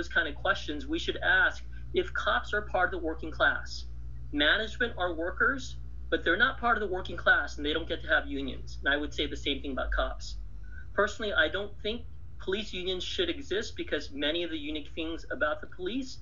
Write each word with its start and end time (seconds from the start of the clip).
those 0.00 0.08
kind 0.08 0.26
of 0.26 0.34
questions, 0.34 0.86
we 0.86 0.98
should 0.98 1.18
ask 1.18 1.62
if 1.92 2.10
cops 2.14 2.54
are 2.54 2.62
part 2.62 2.94
of 2.94 2.98
the 2.98 3.06
working 3.06 3.30
class. 3.30 3.84
Management 4.32 4.94
are 4.96 5.12
workers, 5.12 5.76
but 6.08 6.24
they're 6.24 6.38
not 6.38 6.58
part 6.58 6.78
of 6.78 6.80
the 6.80 6.94
working 6.94 7.18
class 7.18 7.58
and 7.58 7.66
they 7.66 7.74
don't 7.74 7.86
get 7.86 8.00
to 8.00 8.08
have 8.08 8.26
unions. 8.26 8.78
And 8.82 8.94
I 8.94 8.96
would 8.96 9.12
say 9.12 9.26
the 9.26 9.36
same 9.36 9.60
thing 9.60 9.72
about 9.72 9.90
cops. 9.90 10.36
Personally, 10.94 11.34
I 11.34 11.48
don't 11.48 11.72
think 11.82 12.06
police 12.38 12.72
unions 12.72 13.04
should 13.04 13.28
exist 13.28 13.76
because 13.76 14.10
many 14.10 14.42
of 14.42 14.50
the 14.50 14.56
unique 14.56 14.88
things 14.94 15.26
about 15.30 15.60
the 15.60 15.66
police, 15.66 16.20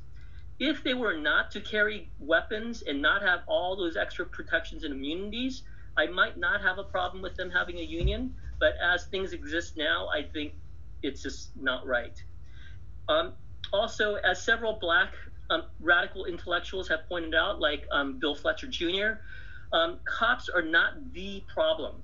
if 0.58 0.82
they 0.82 0.94
were 0.94 1.16
not 1.16 1.52
to 1.52 1.60
carry 1.60 2.10
weapons 2.18 2.82
and 2.82 3.00
not 3.00 3.22
have 3.22 3.40
all 3.46 3.76
those 3.76 3.96
extra 3.96 4.26
protections 4.26 4.82
and 4.82 4.92
immunities, 4.92 5.62
I 5.96 6.06
might 6.06 6.36
not 6.36 6.62
have 6.62 6.78
a 6.78 6.84
problem 6.84 7.22
with 7.22 7.36
them 7.36 7.48
having 7.48 7.78
a 7.78 7.82
union. 7.82 8.34
But 8.58 8.72
as 8.82 9.06
things 9.06 9.32
exist 9.32 9.76
now, 9.76 10.08
I 10.08 10.24
think 10.24 10.54
it's 11.04 11.22
just 11.22 11.56
not 11.56 11.86
right. 11.86 12.20
Um, 13.08 13.34
also, 13.72 14.14
as 14.16 14.42
several 14.42 14.78
black 14.80 15.12
um, 15.50 15.64
radical 15.80 16.26
intellectuals 16.26 16.88
have 16.88 17.08
pointed 17.08 17.34
out, 17.34 17.60
like 17.60 17.86
um, 17.92 18.18
Bill 18.18 18.34
Fletcher 18.34 18.66
Jr., 18.66 19.20
um, 19.72 19.98
cops 20.06 20.48
are 20.48 20.62
not 20.62 21.12
the 21.12 21.42
problem 21.52 22.02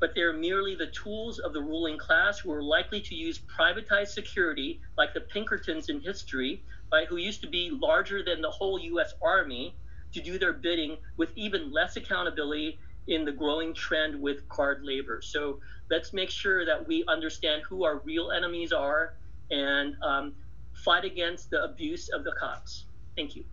but 0.00 0.14
they're 0.14 0.32
merely 0.32 0.74
the 0.74 0.86
tools 0.88 1.38
of 1.38 1.52
the 1.52 1.60
ruling 1.60 1.98
class 1.98 2.38
who 2.38 2.52
are 2.52 2.62
likely 2.62 3.00
to 3.00 3.14
use 3.14 3.40
privatized 3.58 4.08
security, 4.08 4.80
like 4.96 5.12
the 5.12 5.20
Pinkertons 5.20 5.88
in 5.88 6.00
history, 6.00 6.62
right, 6.92 7.06
who 7.08 7.16
used 7.16 7.40
to 7.42 7.48
be 7.48 7.70
larger 7.70 8.22
than 8.22 8.40
the 8.40 8.50
whole 8.50 8.78
US 8.78 9.14
Army, 9.22 9.74
to 10.12 10.22
do 10.22 10.38
their 10.38 10.52
bidding 10.52 10.96
with 11.16 11.30
even 11.34 11.72
less 11.72 11.96
accountability 11.96 12.78
in 13.08 13.24
the 13.24 13.32
growing 13.32 13.74
trend 13.74 14.20
with 14.20 14.48
card 14.48 14.80
labor. 14.82 15.20
So 15.22 15.58
let's 15.90 16.12
make 16.12 16.30
sure 16.30 16.64
that 16.64 16.86
we 16.86 17.04
understand 17.08 17.62
who 17.68 17.84
our 17.84 17.98
real 18.04 18.30
enemies 18.30 18.72
are 18.72 19.14
and 19.50 19.94
um, 20.02 20.34
fight 20.84 21.04
against 21.04 21.50
the 21.50 21.64
abuse 21.64 22.08
of 22.08 22.24
the 22.24 22.32
cops. 22.38 22.84
Thank 23.16 23.36
you. 23.36 23.44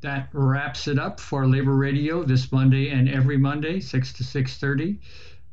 That 0.00 0.28
wraps 0.32 0.86
it 0.86 0.98
up 0.98 1.18
for 1.18 1.46
Labor 1.46 1.74
Radio 1.74 2.24
this 2.24 2.52
Monday 2.52 2.90
and 2.90 3.08
every 3.08 3.38
Monday, 3.38 3.80
6 3.80 4.12
to 4.12 4.22
6.30. 4.22 4.98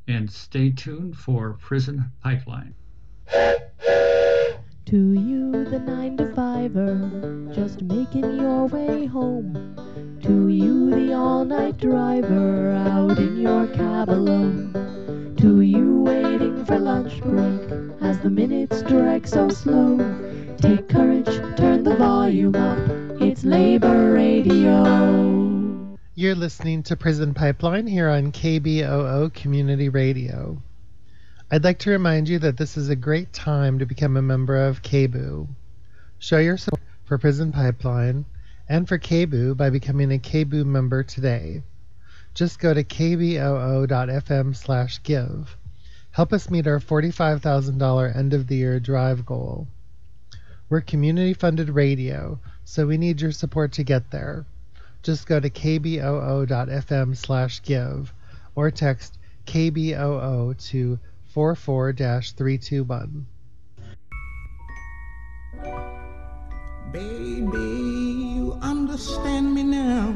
And 0.07 0.29
stay 0.29 0.71
tuned 0.71 1.15
for 1.17 1.53
Prison 1.61 2.11
Pipeline. 2.21 2.75
To 4.87 5.13
you, 5.13 5.51
the 5.63 5.79
nine 5.79 6.17
to 6.17 6.33
fiver, 6.33 7.49
just 7.55 7.81
making 7.81 8.35
your 8.41 8.65
way 8.65 9.05
home. 9.05 10.19
To 10.23 10.49
you, 10.49 10.89
the 10.89 11.13
all 11.13 11.45
night 11.45 11.77
driver, 11.77 12.71
out 12.71 13.17
in 13.17 13.37
your 13.37 13.67
cab 13.67 14.09
alone. 14.09 15.35
To 15.37 15.61
you, 15.61 16.01
waiting 16.01 16.65
for 16.65 16.77
lunch 16.77 17.21
break, 17.21 17.71
as 18.01 18.19
the 18.19 18.29
minutes 18.29 18.81
drag 18.81 19.25
so 19.25 19.47
slow. 19.47 20.30
Take 20.61 20.89
courage, 20.89 21.25
turn 21.57 21.83
the 21.83 21.95
volume 21.95 22.55
up. 22.55 22.77
It's 23.19 23.43
Labor 23.43 24.13
Radio. 24.13 25.97
You're 26.13 26.35
listening 26.35 26.83
to 26.83 26.95
Prison 26.95 27.33
Pipeline 27.33 27.87
here 27.87 28.07
on 28.07 28.31
KBOO 28.31 29.33
Community 29.33 29.89
Radio. 29.89 30.61
I'd 31.49 31.63
like 31.63 31.79
to 31.79 31.89
remind 31.89 32.29
you 32.29 32.37
that 32.39 32.57
this 32.57 32.77
is 32.77 32.89
a 32.89 32.95
great 32.95 33.33
time 33.33 33.79
to 33.79 33.87
become 33.87 34.15
a 34.17 34.21
member 34.21 34.67
of 34.67 34.83
KBOO. 34.83 35.47
Show 36.19 36.37
your 36.37 36.57
support 36.57 36.83
for 37.05 37.17
Prison 37.17 37.51
Pipeline 37.51 38.25
and 38.69 38.87
for 38.87 38.99
KBOO 38.99 39.57
by 39.57 39.71
becoming 39.71 40.13
a 40.13 40.19
KBOO 40.19 40.63
member 40.63 41.01
today. 41.01 41.63
Just 42.35 42.59
go 42.59 42.71
to 42.71 42.83
kboo.fm 42.83 44.55
slash 44.55 45.01
give. 45.01 45.57
Help 46.11 46.31
us 46.31 46.51
meet 46.51 46.67
our 46.67 46.79
$45,000 46.79 48.15
end 48.15 48.33
of 48.35 48.45
the 48.45 48.57
year 48.57 48.79
drive 48.79 49.25
goal. 49.25 49.67
We're 50.71 50.79
community 50.79 51.33
funded 51.33 51.69
radio, 51.69 52.39
so 52.63 52.87
we 52.87 52.97
need 52.97 53.19
your 53.19 53.33
support 53.33 53.73
to 53.73 53.83
get 53.83 54.09
there. 54.09 54.45
Just 55.03 55.27
go 55.27 55.37
to 55.37 55.49
kboo.fm 55.49 57.17
slash 57.17 57.61
give 57.61 58.13
or 58.55 58.71
text 58.71 59.17
KBOO 59.47 60.57
to 60.69 60.97
44 61.33 61.91
321. 61.91 63.25
Baby, 66.93 67.57
you 68.37 68.57
understand 68.61 69.53
me 69.53 69.63
now. 69.63 70.15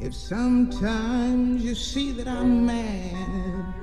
If 0.00 0.12
sometimes 0.12 1.64
you 1.64 1.76
see 1.76 2.10
that 2.10 2.26
I'm 2.26 2.66
mad 2.66 3.77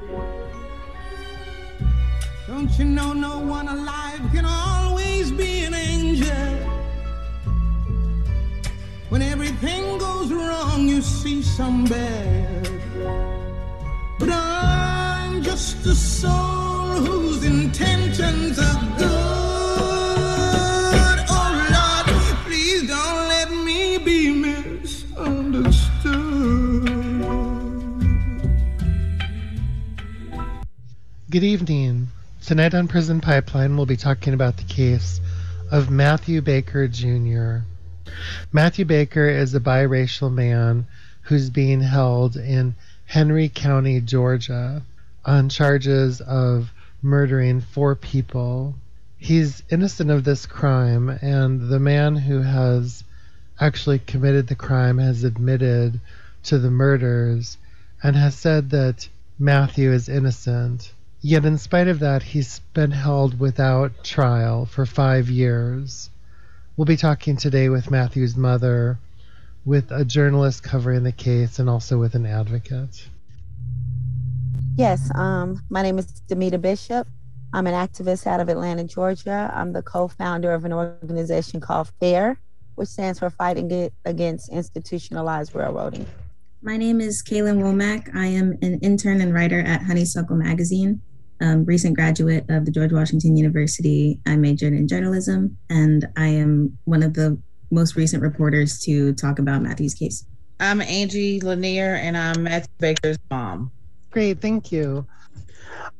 don't 2.55 2.79
you 2.79 2.85
know 2.85 3.11
no 3.11 3.39
one 3.39 3.67
alive 3.67 4.21
can 4.31 4.45
always 4.45 5.29
be 5.29 5.65
an 5.65 5.73
angel? 5.73 6.29
When 9.09 9.21
everything 9.21 9.97
goes 9.97 10.31
wrong, 10.31 10.87
you 10.87 11.01
see 11.01 11.41
some 11.41 11.83
bad. 11.83 12.69
But 14.19 14.29
I'm 14.29 15.43
just 15.43 15.85
a 15.85 15.93
soul 15.93 17.03
whose 17.07 17.43
intentions 17.43 18.57
are 18.57 18.79
good. 19.03 21.17
Oh 21.37 21.51
Lord, 21.75 22.07
please 22.45 22.87
don't 22.87 23.27
let 23.35 23.51
me 23.51 23.97
be 23.97 24.31
misunderstood. 24.31 26.87
Good 31.29 31.43
evening. 31.43 32.14
Tonight 32.45 32.75
on 32.75 32.87
Prison 32.87 33.21
Pipeline, 33.21 33.75
we'll 33.75 33.87
be 33.87 33.97
talking 33.97 34.35
about 34.35 34.57
the 34.57 34.71
case 34.71 35.19
of 35.71 35.89
Matthew 35.89 36.43
Baker 36.43 36.87
Jr. 36.87 37.61
Matthew 38.53 38.85
Baker 38.85 39.27
is 39.27 39.55
a 39.55 39.59
biracial 39.59 40.31
man 40.31 40.85
who's 41.23 41.49
being 41.49 41.81
held 41.81 42.35
in 42.35 42.75
Henry 43.07 43.49
County, 43.49 43.99
Georgia, 43.99 44.83
on 45.25 45.49
charges 45.49 46.21
of 46.21 46.71
murdering 47.01 47.61
four 47.61 47.95
people. 47.95 48.75
He's 49.17 49.63
innocent 49.71 50.11
of 50.11 50.23
this 50.23 50.45
crime, 50.45 51.09
and 51.09 51.67
the 51.67 51.79
man 51.79 52.15
who 52.15 52.43
has 52.43 53.03
actually 53.59 53.97
committed 53.97 54.45
the 54.45 54.55
crime 54.55 54.99
has 54.99 55.23
admitted 55.23 55.99
to 56.43 56.59
the 56.59 56.69
murders 56.69 57.57
and 58.03 58.15
has 58.15 58.35
said 58.35 58.69
that 58.69 59.09
Matthew 59.39 59.91
is 59.91 60.07
innocent. 60.07 60.91
Yet, 61.27 61.43
in 61.43 61.57
spite 61.57 61.87
of 61.87 62.01
that, 62.01 62.21
he's 62.21 62.59
been 62.75 62.91
held 62.91 63.39
without 63.39 64.03
trial 64.03 64.67
for 64.67 64.85
five 64.85 65.27
years. 65.27 66.11
We'll 66.77 66.85
be 66.85 66.97
talking 66.97 67.35
today 67.35 67.67
with 67.67 67.89
Matthew's 67.89 68.37
mother, 68.37 68.99
with 69.65 69.89
a 69.89 70.05
journalist 70.05 70.61
covering 70.61 71.01
the 71.01 71.11
case, 71.11 71.57
and 71.57 71.67
also 71.67 71.97
with 71.97 72.13
an 72.13 72.27
advocate. 72.27 73.09
Yes, 74.77 75.09
um, 75.15 75.63
my 75.71 75.81
name 75.81 75.97
is 75.97 76.05
Damita 76.29 76.61
Bishop. 76.61 77.07
I'm 77.53 77.65
an 77.65 77.73
activist 77.73 78.27
out 78.27 78.39
of 78.39 78.47
Atlanta, 78.47 78.83
Georgia. 78.83 79.51
I'm 79.51 79.73
the 79.73 79.81
co 79.81 80.07
founder 80.07 80.53
of 80.53 80.63
an 80.63 80.73
organization 80.73 81.59
called 81.59 81.91
FAIR, 81.99 82.37
which 82.75 82.89
stands 82.89 83.17
for 83.17 83.31
Fighting 83.31 83.89
Against 84.05 84.49
Institutionalized 84.49 85.55
Railroading. 85.55 86.05
My 86.61 86.77
name 86.77 87.01
is 87.01 87.23
Kalyn 87.23 87.63
Womack. 87.63 88.15
I 88.15 88.27
am 88.27 88.59
an 88.61 88.79
intern 88.81 89.21
and 89.21 89.33
writer 89.33 89.61
at 89.61 89.81
Honeysuckle 89.81 90.35
Magazine 90.35 91.01
um, 91.41 91.65
recent 91.65 91.95
graduate 91.95 92.45
of 92.49 92.65
the 92.65 92.71
George 92.71 92.91
Washington 92.91 93.35
University. 93.35 94.19
I 94.25 94.35
majored 94.35 94.73
in 94.73 94.87
journalism, 94.87 95.57
and 95.69 96.07
I 96.17 96.27
am 96.27 96.77
one 96.85 97.03
of 97.03 97.13
the 97.13 97.37
most 97.71 97.95
recent 97.95 98.21
reporters 98.21 98.79
to 98.81 99.13
talk 99.13 99.39
about 99.39 99.61
Matthew's 99.61 99.93
case. 99.93 100.25
I'm 100.59 100.81
Angie 100.81 101.41
Lanier, 101.41 101.95
and 101.95 102.17
I'm 102.17 102.43
Matthew 102.43 102.71
Baker's 102.79 103.17
mom. 103.29 103.71
Great, 104.11 104.39
thank 104.39 104.71
you. 104.71 105.05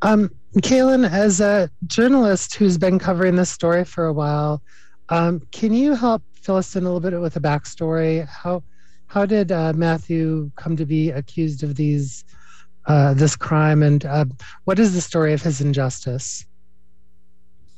Um, 0.01 0.31
Kalyn, 0.59 1.09
as 1.09 1.41
a 1.41 1.69
journalist 1.88 2.56
who's 2.56 2.78
been 2.78 2.97
covering 2.97 3.35
this 3.35 3.50
story 3.50 3.84
for 3.84 4.05
a 4.05 4.14
while, 4.14 4.61
um, 5.09 5.41
can 5.52 5.73
you 5.73 5.96
help 5.96 6.23
fill 6.34 6.55
us 6.55 6.76
in 6.76 6.84
a 6.84 6.85
little 6.85 7.02
bit 7.02 7.20
with 7.20 7.35
a 7.35 7.41
backstory? 7.41 8.28
How 8.28 8.64
how 9.08 9.26
did 9.26 9.52
uh, 9.52 9.73
Matthew 9.76 10.52
come 10.55 10.76
to 10.76 10.85
be 10.85 11.11
accused 11.11 11.64
of 11.64 11.76
these 11.76 12.23
uh, 12.87 13.14
this 13.14 13.35
crime, 13.35 13.84
and 13.84 14.05
uh, 14.05 14.26
what 14.66 14.79
is 14.79 14.93
the 14.93 15.02
story 15.02 15.34
of 15.34 15.41
his 15.41 15.61
injustice? 15.61 16.46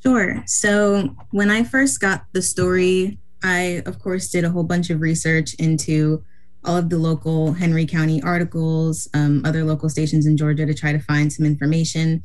Sure. 0.04 0.44
So 0.46 1.16
when 1.32 1.50
I 1.50 1.64
first 1.64 2.00
got 2.00 2.26
the 2.34 2.42
story, 2.42 3.20
I 3.44 3.84
of 3.86 4.00
course 4.00 4.30
did 4.30 4.46
a 4.46 4.50
whole 4.50 4.64
bunch 4.64 4.90
of 4.90 5.02
research 5.02 5.54
into 5.56 6.24
all 6.64 6.78
of 6.78 6.90
the 6.90 6.98
local 6.98 7.54
Henry 7.54 7.86
County 7.86 8.22
articles, 8.22 9.08
um, 9.14 9.44
other 9.46 9.64
local 9.64 9.90
stations 9.90 10.26
in 10.26 10.38
Georgia 10.38 10.66
to 10.66 10.74
try 10.74 10.92
to 10.92 11.00
find 11.00 11.32
some 11.32 11.46
information. 11.46 12.24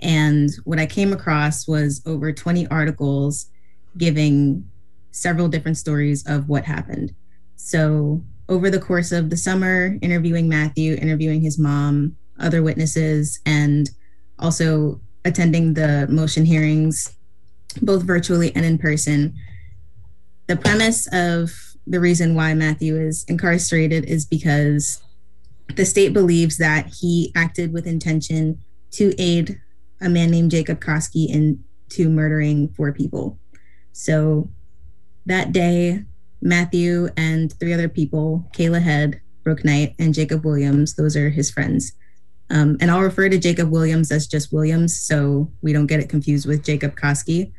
And 0.00 0.50
what 0.64 0.78
I 0.78 0.86
came 0.86 1.12
across 1.12 1.68
was 1.68 2.02
over 2.04 2.32
20 2.32 2.66
articles 2.68 3.46
giving 3.96 4.68
several 5.12 5.48
different 5.48 5.76
stories 5.76 6.24
of 6.26 6.48
what 6.48 6.64
happened. 6.64 7.14
So, 7.56 8.22
over 8.48 8.68
the 8.68 8.80
course 8.80 9.10
of 9.10 9.30
the 9.30 9.36
summer, 9.38 9.96
interviewing 10.02 10.48
Matthew, 10.48 10.96
interviewing 10.96 11.40
his 11.40 11.58
mom, 11.58 12.16
other 12.38 12.62
witnesses, 12.62 13.40
and 13.46 13.90
also 14.38 15.00
attending 15.24 15.74
the 15.74 16.06
motion 16.10 16.44
hearings, 16.44 17.14
both 17.80 18.02
virtually 18.02 18.54
and 18.54 18.64
in 18.64 18.78
person. 18.78 19.34
The 20.46 20.56
premise 20.56 21.06
of 21.12 21.52
the 21.86 22.00
reason 22.00 22.34
why 22.34 22.54
Matthew 22.54 22.96
is 23.00 23.24
incarcerated 23.28 24.04
is 24.04 24.24
because 24.24 25.02
the 25.76 25.84
state 25.84 26.12
believes 26.12 26.58
that 26.58 26.92
he 27.00 27.32
acted 27.34 27.72
with 27.72 27.86
intention 27.86 28.60
to 28.92 29.14
aid 29.18 29.60
a 30.00 30.08
man 30.08 30.30
named 30.30 30.50
Jacob 30.50 30.80
Koski 30.80 31.28
into 31.28 32.08
murdering 32.08 32.68
four 32.68 32.92
people. 32.92 33.38
So 33.92 34.50
that 35.26 35.52
day, 35.52 36.04
Matthew 36.42 37.08
and 37.16 37.52
three 37.58 37.72
other 37.72 37.88
people, 37.88 38.50
Kayla 38.54 38.82
Head, 38.82 39.20
Brooke 39.42 39.64
Knight, 39.64 39.94
and 39.98 40.12
Jacob 40.12 40.44
Williams, 40.44 40.94
those 40.94 41.16
are 41.16 41.30
his 41.30 41.50
friends. 41.50 41.92
Um, 42.50 42.76
and 42.80 42.90
I'll 42.90 43.00
refer 43.00 43.28
to 43.28 43.38
Jacob 43.38 43.70
Williams 43.70 44.12
as 44.12 44.26
just 44.26 44.52
Williams 44.52 45.00
so 45.00 45.50
we 45.62 45.72
don't 45.72 45.86
get 45.86 46.00
it 46.00 46.08
confused 46.08 46.46
with 46.46 46.64
Jacob 46.64 46.94
Koski. 46.96 47.52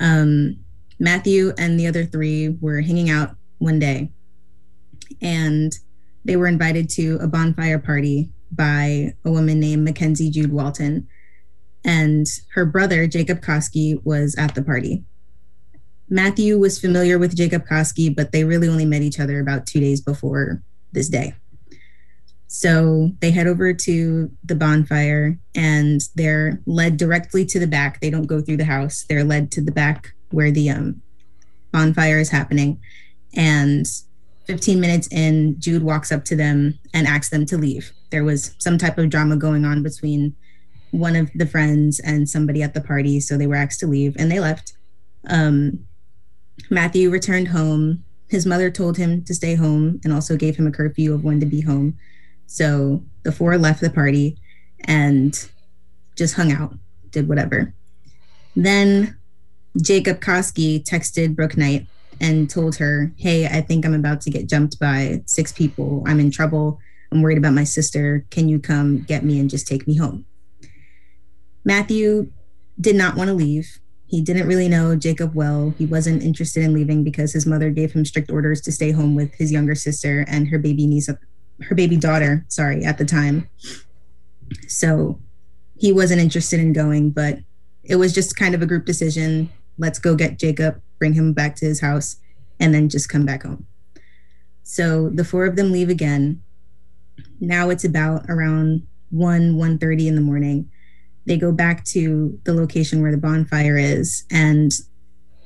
Um, 0.00 0.58
Matthew 0.98 1.52
and 1.58 1.78
the 1.78 1.86
other 1.86 2.04
three 2.04 2.56
were 2.60 2.80
hanging 2.80 3.10
out 3.10 3.36
one 3.58 3.78
day 3.78 4.10
and 5.20 5.72
they 6.24 6.36
were 6.36 6.46
invited 6.46 6.90
to 6.90 7.18
a 7.20 7.26
bonfire 7.26 7.78
party 7.78 8.30
by 8.52 9.14
a 9.24 9.30
woman 9.30 9.60
named 9.60 9.84
Mackenzie 9.84 10.30
Jude 10.30 10.52
Walton. 10.52 11.08
And 11.84 12.26
her 12.54 12.66
brother, 12.66 13.06
Jacob 13.06 13.40
Koski, 13.40 14.04
was 14.04 14.34
at 14.36 14.54
the 14.54 14.62
party. 14.62 15.04
Matthew 16.10 16.58
was 16.58 16.78
familiar 16.78 17.18
with 17.18 17.36
Jacob 17.36 17.66
Koski, 17.66 18.14
but 18.14 18.32
they 18.32 18.44
really 18.44 18.68
only 18.68 18.84
met 18.84 19.02
each 19.02 19.20
other 19.20 19.40
about 19.40 19.66
two 19.66 19.80
days 19.80 20.00
before 20.00 20.62
this 20.92 21.08
day. 21.08 21.34
So 22.48 23.10
they 23.20 23.30
head 23.30 23.46
over 23.46 23.74
to 23.74 24.30
the 24.42 24.54
bonfire 24.54 25.38
and 25.54 26.00
they're 26.14 26.60
led 26.66 26.96
directly 26.96 27.44
to 27.44 27.58
the 27.58 27.66
back. 27.66 28.00
They 28.00 28.10
don't 28.10 28.26
go 28.26 28.40
through 28.40 28.56
the 28.56 28.64
house, 28.64 29.04
they're 29.08 29.24
led 29.24 29.52
to 29.52 29.60
the 29.60 29.70
back 29.70 30.14
where 30.30 30.50
the 30.50 30.70
um, 30.70 31.02
bonfire 31.72 32.18
is 32.18 32.30
happening. 32.30 32.80
And 33.34 33.86
15 34.46 34.80
minutes 34.80 35.08
in, 35.08 35.60
Jude 35.60 35.82
walks 35.82 36.10
up 36.10 36.24
to 36.24 36.36
them 36.36 36.78
and 36.94 37.06
asks 37.06 37.28
them 37.28 37.44
to 37.46 37.58
leave. 37.58 37.92
There 38.10 38.24
was 38.24 38.54
some 38.58 38.78
type 38.78 38.96
of 38.96 39.10
drama 39.10 39.36
going 39.36 39.66
on 39.66 39.82
between 39.82 40.34
one 40.90 41.16
of 41.16 41.30
the 41.34 41.46
friends 41.46 42.00
and 42.00 42.26
somebody 42.26 42.62
at 42.62 42.72
the 42.72 42.80
party. 42.80 43.20
So 43.20 43.36
they 43.36 43.46
were 43.46 43.56
asked 43.56 43.80
to 43.80 43.86
leave 43.86 44.16
and 44.18 44.32
they 44.32 44.40
left. 44.40 44.72
Um, 45.28 45.84
Matthew 46.70 47.10
returned 47.10 47.48
home. 47.48 48.04
His 48.30 48.46
mother 48.46 48.70
told 48.70 48.96
him 48.96 49.22
to 49.24 49.34
stay 49.34 49.54
home 49.54 50.00
and 50.02 50.14
also 50.14 50.34
gave 50.34 50.56
him 50.56 50.66
a 50.66 50.72
curfew 50.72 51.12
of 51.12 51.24
when 51.24 51.40
to 51.40 51.46
be 51.46 51.60
home. 51.60 51.98
So 52.48 53.04
the 53.22 53.30
four 53.30 53.56
left 53.58 53.80
the 53.80 53.90
party 53.90 54.38
and 54.80 55.32
just 56.16 56.34
hung 56.34 56.50
out, 56.50 56.74
did 57.10 57.28
whatever. 57.28 57.74
Then 58.56 59.16
Jacob 59.80 60.20
Koski 60.20 60.82
texted 60.82 61.36
Brooke 61.36 61.56
Knight 61.56 61.86
and 62.20 62.50
told 62.50 62.76
her, 62.76 63.12
Hey, 63.16 63.46
I 63.46 63.60
think 63.60 63.84
I'm 63.84 63.94
about 63.94 64.22
to 64.22 64.30
get 64.30 64.48
jumped 64.48 64.80
by 64.80 65.22
six 65.26 65.52
people. 65.52 66.02
I'm 66.06 66.18
in 66.18 66.30
trouble. 66.30 66.80
I'm 67.12 67.22
worried 67.22 67.38
about 67.38 67.52
my 67.52 67.64
sister. 67.64 68.24
Can 68.30 68.48
you 68.48 68.58
come 68.58 69.02
get 69.02 69.24
me 69.24 69.38
and 69.38 69.50
just 69.50 69.68
take 69.68 69.86
me 69.86 69.96
home? 69.96 70.24
Matthew 71.64 72.32
did 72.80 72.96
not 72.96 73.14
want 73.14 73.28
to 73.28 73.34
leave. 73.34 73.78
He 74.06 74.22
didn't 74.22 74.48
really 74.48 74.68
know 74.68 74.96
Jacob 74.96 75.34
well. 75.34 75.74
He 75.76 75.84
wasn't 75.84 76.22
interested 76.22 76.64
in 76.64 76.72
leaving 76.72 77.04
because 77.04 77.34
his 77.34 77.44
mother 77.44 77.68
gave 77.68 77.92
him 77.92 78.06
strict 78.06 78.30
orders 78.30 78.62
to 78.62 78.72
stay 78.72 78.90
home 78.90 79.14
with 79.14 79.34
his 79.34 79.52
younger 79.52 79.74
sister 79.74 80.24
and 80.26 80.48
her 80.48 80.58
baby 80.58 80.86
niece, 80.86 81.10
her 81.62 81.74
baby 81.74 81.96
daughter, 81.96 82.44
sorry, 82.48 82.84
at 82.84 82.98
the 82.98 83.04
time. 83.04 83.48
So 84.66 85.20
he 85.76 85.92
wasn't 85.92 86.20
interested 86.20 86.60
in 86.60 86.72
going, 86.72 87.10
but 87.10 87.38
it 87.84 87.96
was 87.96 88.12
just 88.12 88.36
kind 88.36 88.54
of 88.54 88.62
a 88.62 88.66
group 88.66 88.84
decision. 88.84 89.50
Let's 89.76 89.98
go 89.98 90.14
get 90.14 90.38
Jacob, 90.38 90.80
bring 90.98 91.14
him 91.14 91.32
back 91.32 91.56
to 91.56 91.66
his 91.66 91.80
house, 91.80 92.16
and 92.60 92.74
then 92.74 92.88
just 92.88 93.08
come 93.08 93.24
back 93.24 93.42
home. 93.42 93.66
So 94.62 95.08
the 95.08 95.24
four 95.24 95.46
of 95.46 95.56
them 95.56 95.72
leave 95.72 95.88
again. 95.88 96.42
Now 97.40 97.70
it's 97.70 97.84
about 97.84 98.26
around 98.28 98.86
1 99.10 99.54
1:30 99.54 100.06
in 100.06 100.14
the 100.14 100.20
morning 100.20 100.70
they 101.28 101.36
go 101.36 101.52
back 101.52 101.84
to 101.84 102.40
the 102.44 102.54
location 102.54 103.02
where 103.02 103.12
the 103.12 103.18
bonfire 103.18 103.76
is 103.76 104.24
and 104.30 104.72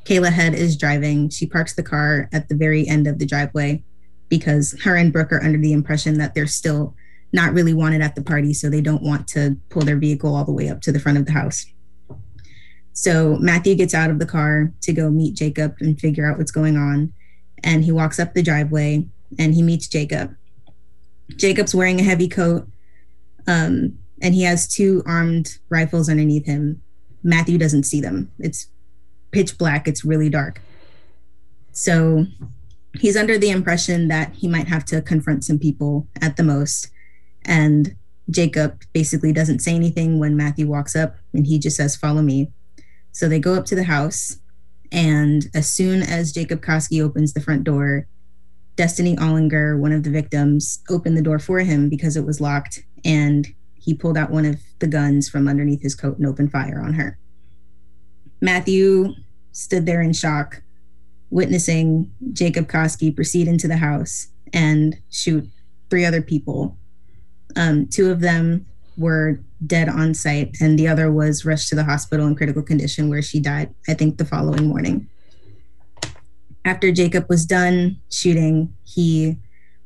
Kayla 0.05 0.33
Head 0.33 0.55
is 0.55 0.77
driving. 0.77 1.29
She 1.29 1.47
parks 1.47 1.75
the 1.75 1.83
car 1.83 2.29
at 2.33 2.49
the 2.49 2.55
very 2.55 2.89
end 2.89 3.07
of 3.07 3.19
the 3.19 3.27
driveway 3.27 3.85
because 4.33 4.75
her 4.83 4.97
and 4.97 5.13
Brooke 5.13 5.31
are 5.31 5.45
under 5.45 5.59
the 5.59 5.75
impression 5.75 6.17
that 6.17 6.35
they're 6.35 6.47
still 6.47 6.97
not 7.35 7.53
really 7.53 7.75
wanted 7.75 8.01
at 8.01 8.15
the 8.15 8.23
party, 8.23 8.55
so 8.55 8.71
they 8.71 8.81
don't 8.81 9.03
want 9.03 9.29
to 9.29 9.59
pull 9.69 9.83
their 9.83 9.99
vehicle 9.99 10.35
all 10.35 10.47
the 10.47 10.53
way 10.53 10.71
up 10.71 10.81
to 10.81 10.91
the 10.91 10.99
front 10.99 11.19
of 11.19 11.27
the 11.27 11.33
house. 11.33 11.67
So 12.95 13.37
Matthew 13.41 13.75
gets 13.75 13.93
out 13.93 14.09
of 14.09 14.19
the 14.19 14.25
car 14.25 14.73
to 14.81 14.93
go 14.95 15.11
meet 15.11 15.35
Jacob 15.35 15.75
and 15.81 16.01
figure 16.01 16.25
out 16.27 16.39
what's 16.39 16.51
going 16.51 16.79
on. 16.79 17.13
And 17.63 17.85
he 17.85 17.93
walks 17.93 18.19
up 18.19 18.33
the 18.33 18.43
driveway 18.43 19.07
and 19.39 19.53
he 19.53 19.61
meets 19.61 19.87
Jacob. 19.87 20.35
Jacob's 21.37 21.75
wearing 21.75 22.01
a 22.01 22.05
heavy 22.05 22.29
coat. 22.29 22.67
Um, 23.47 23.99
and 24.23 24.35
he 24.35 24.45
has 24.45 24.67
two 24.67 25.03
armed 25.05 25.59
rifles 25.69 26.09
underneath 26.09 26.47
him. 26.47 26.81
Matthew 27.23 27.59
doesn't 27.59 27.83
see 27.83 28.01
them. 28.01 28.33
It's 28.39 28.69
pitch 29.31 29.59
black, 29.59 29.87
it's 29.87 30.07
really 30.07 30.31
dark. 30.31 30.63
So 31.73 32.25
he's 32.99 33.17
under 33.17 33.39
the 33.39 33.51
impression 33.51 34.09
that 34.09 34.35
he 34.35 34.49
might 34.49 34.69
have 34.69 34.85
to 34.87 35.03
confront 35.03 35.45
some 35.45 35.59
people 35.59 36.07
at 36.21 36.37
the 36.37 36.43
most. 36.43 36.91
And 37.45 37.97
Jacob 38.31 38.83
basically 38.93 39.33
doesn't 39.33 39.61
say 39.61 39.75
anything 39.75 40.19
when 40.19 40.37
Matthew 40.37 40.67
walks 40.67 40.95
up 40.95 41.17
and 41.33 41.47
he 41.47 41.59
just 41.59 41.77
says, 41.77 41.97
Follow 41.97 42.23
me. 42.23 42.53
So 43.13 43.29
they 43.29 43.39
go 43.39 43.55
up 43.55 43.65
to 43.67 43.75
the 43.75 43.85
house. 43.85 44.39
And 44.91 45.47
as 45.55 45.69
soon 45.69 46.03
as 46.03 46.33
Jacob 46.33 46.61
Koski 46.63 47.03
opens 47.03 47.33
the 47.33 47.41
front 47.41 47.65
door, 47.65 48.07
Destiny 48.77 49.17
Ollinger, 49.17 49.79
one 49.79 49.93
of 49.93 50.03
the 50.03 50.11
victims, 50.11 50.83
opened 50.89 51.17
the 51.17 51.23
door 51.23 51.39
for 51.39 51.61
him 51.61 51.89
because 51.89 52.17
it 52.17 52.27
was 52.27 52.41
locked. 52.41 52.81
And 53.05 53.49
he 53.75 53.95
pulled 53.95 54.17
out 54.17 54.31
one 54.31 54.45
of 54.45 54.61
the 54.79 54.87
guns 54.87 55.29
from 55.29 55.49
underneath 55.49 55.83
his 55.83 55.95
coat 55.95 56.19
and 56.19 56.27
opened 56.27 56.53
fire 56.53 56.81
on 56.81 56.95
her. 56.95 57.19
Matthew 58.41 59.15
stood 59.53 59.87
there 59.87 60.03
in 60.03 60.13
shock, 60.13 60.62
witnessing 61.33 62.13
Jacob 62.35 62.69
Koski 62.69 63.15
proceed 63.15 63.49
into 63.49 63.67
the 63.67 63.79
house 63.79 64.29
and 64.53 64.99
shoot 65.11 65.49
three 65.89 66.05
other 66.05 66.21
people. 66.21 66.77
Um, 67.57 67.89
two 67.89 68.11
of 68.11 68.21
them 68.21 68.67
were 68.99 69.41
dead 69.67 69.89
on 69.89 70.13
site, 70.13 70.57
and 70.61 70.79
the 70.79 70.87
other 70.87 71.11
was 71.11 71.45
rushed 71.45 71.69
to 71.71 71.75
the 71.75 71.85
hospital 71.85 72.27
in 72.27 72.37
critical 72.37 72.63
condition 72.63 73.09
where 73.09 73.23
she 73.23 73.41
died, 73.41 73.75
I 73.89 73.95
think, 73.95 74.19
the 74.19 74.27
following 74.27 74.67
morning. 74.67 75.09
After 76.67 76.93
Jacob 76.93 77.27
was 77.31 77.47
done 77.47 77.97
shooting, 78.11 78.75
he 78.85 79.39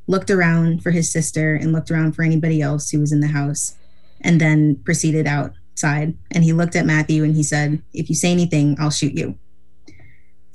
looked 0.09 0.31
around 0.31 0.83
for 0.83 0.91
his 0.91 1.11
sister 1.11 1.55
and 1.55 1.73
looked 1.73 1.93
around 1.93 2.15
for 2.15 2.23
anybody 2.25 2.61
else 2.61 2.91
who 2.91 2.99
was 2.99 3.13
in 3.13 3.21
the 3.21 3.29
house 3.29 3.77
and 4.21 4.41
then 4.41 4.83
proceeded 4.85 5.27
outside. 5.27 6.17
And 6.33 6.43
he 6.43 6.53
looked 6.53 6.77
at 6.77 6.87
Matthew 6.87 7.23
and 7.23 7.37
he 7.37 7.43
said, 7.43 7.83
If 7.93 8.09
you 8.09 8.17
say 8.17 8.33
anything, 8.33 8.77
I'll 8.81 8.91
shoot 8.91 9.15
you. 9.15 9.39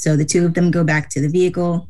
So 0.02 0.16
the 0.16 0.26
two 0.26 0.46
of 0.46 0.54
them 0.54 0.72
go 0.72 0.84
back 0.84 1.10
to 1.12 1.22
the 1.22 1.30
vehicle. 1.30 1.90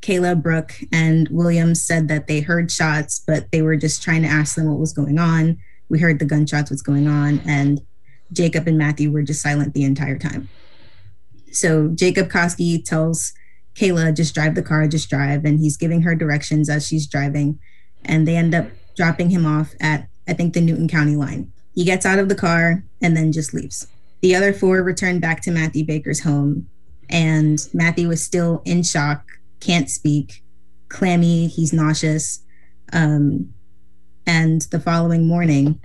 Kayla, 0.00 0.40
Brooke, 0.40 0.74
and 0.92 1.28
Williams 1.30 1.84
said 1.84 2.08
that 2.08 2.26
they 2.26 2.40
heard 2.40 2.70
shots, 2.70 3.22
but 3.26 3.50
they 3.52 3.62
were 3.62 3.76
just 3.76 4.02
trying 4.02 4.22
to 4.22 4.28
ask 4.28 4.56
them 4.56 4.68
what 4.68 4.78
was 4.78 4.92
going 4.92 5.18
on. 5.18 5.58
We 5.88 6.00
heard 6.00 6.18
the 6.18 6.24
gunshots, 6.24 6.70
what's 6.70 6.82
going 6.82 7.06
on, 7.06 7.40
and 7.46 7.80
Jacob 8.32 8.66
and 8.66 8.78
Matthew 8.78 9.10
were 9.10 9.22
just 9.22 9.42
silent 9.42 9.74
the 9.74 9.84
entire 9.84 10.18
time. 10.18 10.48
So 11.52 11.88
Jacob 11.88 12.28
Koski 12.28 12.82
tells 12.82 13.32
Kayla, 13.74 14.16
just 14.16 14.34
drive 14.34 14.54
the 14.54 14.62
car, 14.62 14.88
just 14.88 15.10
drive. 15.10 15.44
And 15.44 15.60
he's 15.60 15.76
giving 15.76 16.02
her 16.02 16.14
directions 16.14 16.70
as 16.70 16.86
she's 16.86 17.06
driving. 17.06 17.58
And 18.04 18.26
they 18.26 18.36
end 18.36 18.54
up 18.54 18.66
dropping 18.96 19.30
him 19.30 19.46
off 19.46 19.74
at 19.80 20.08
I 20.28 20.34
think, 20.34 20.54
the 20.54 20.60
Newton 20.60 20.88
County 20.88 21.16
line. 21.16 21.52
He 21.74 21.84
gets 21.84 22.06
out 22.06 22.18
of 22.18 22.28
the 22.28 22.34
car 22.34 22.84
and 23.00 23.16
then 23.16 23.32
just 23.32 23.54
leaves. 23.54 23.86
The 24.20 24.34
other 24.34 24.52
four 24.52 24.82
return 24.82 25.18
back 25.18 25.42
to 25.42 25.50
Matthew 25.50 25.84
Baker's 25.84 26.20
home, 26.20 26.68
and 27.12 27.68
Matthew 27.74 28.10
is 28.10 28.24
still 28.24 28.62
in 28.64 28.82
shock, 28.82 29.28
can't 29.60 29.88
speak, 29.88 30.42
clammy, 30.88 31.46
he's 31.46 31.72
nauseous. 31.72 32.42
Um, 32.92 33.52
and 34.26 34.62
the 34.72 34.80
following 34.80 35.26
morning, 35.28 35.78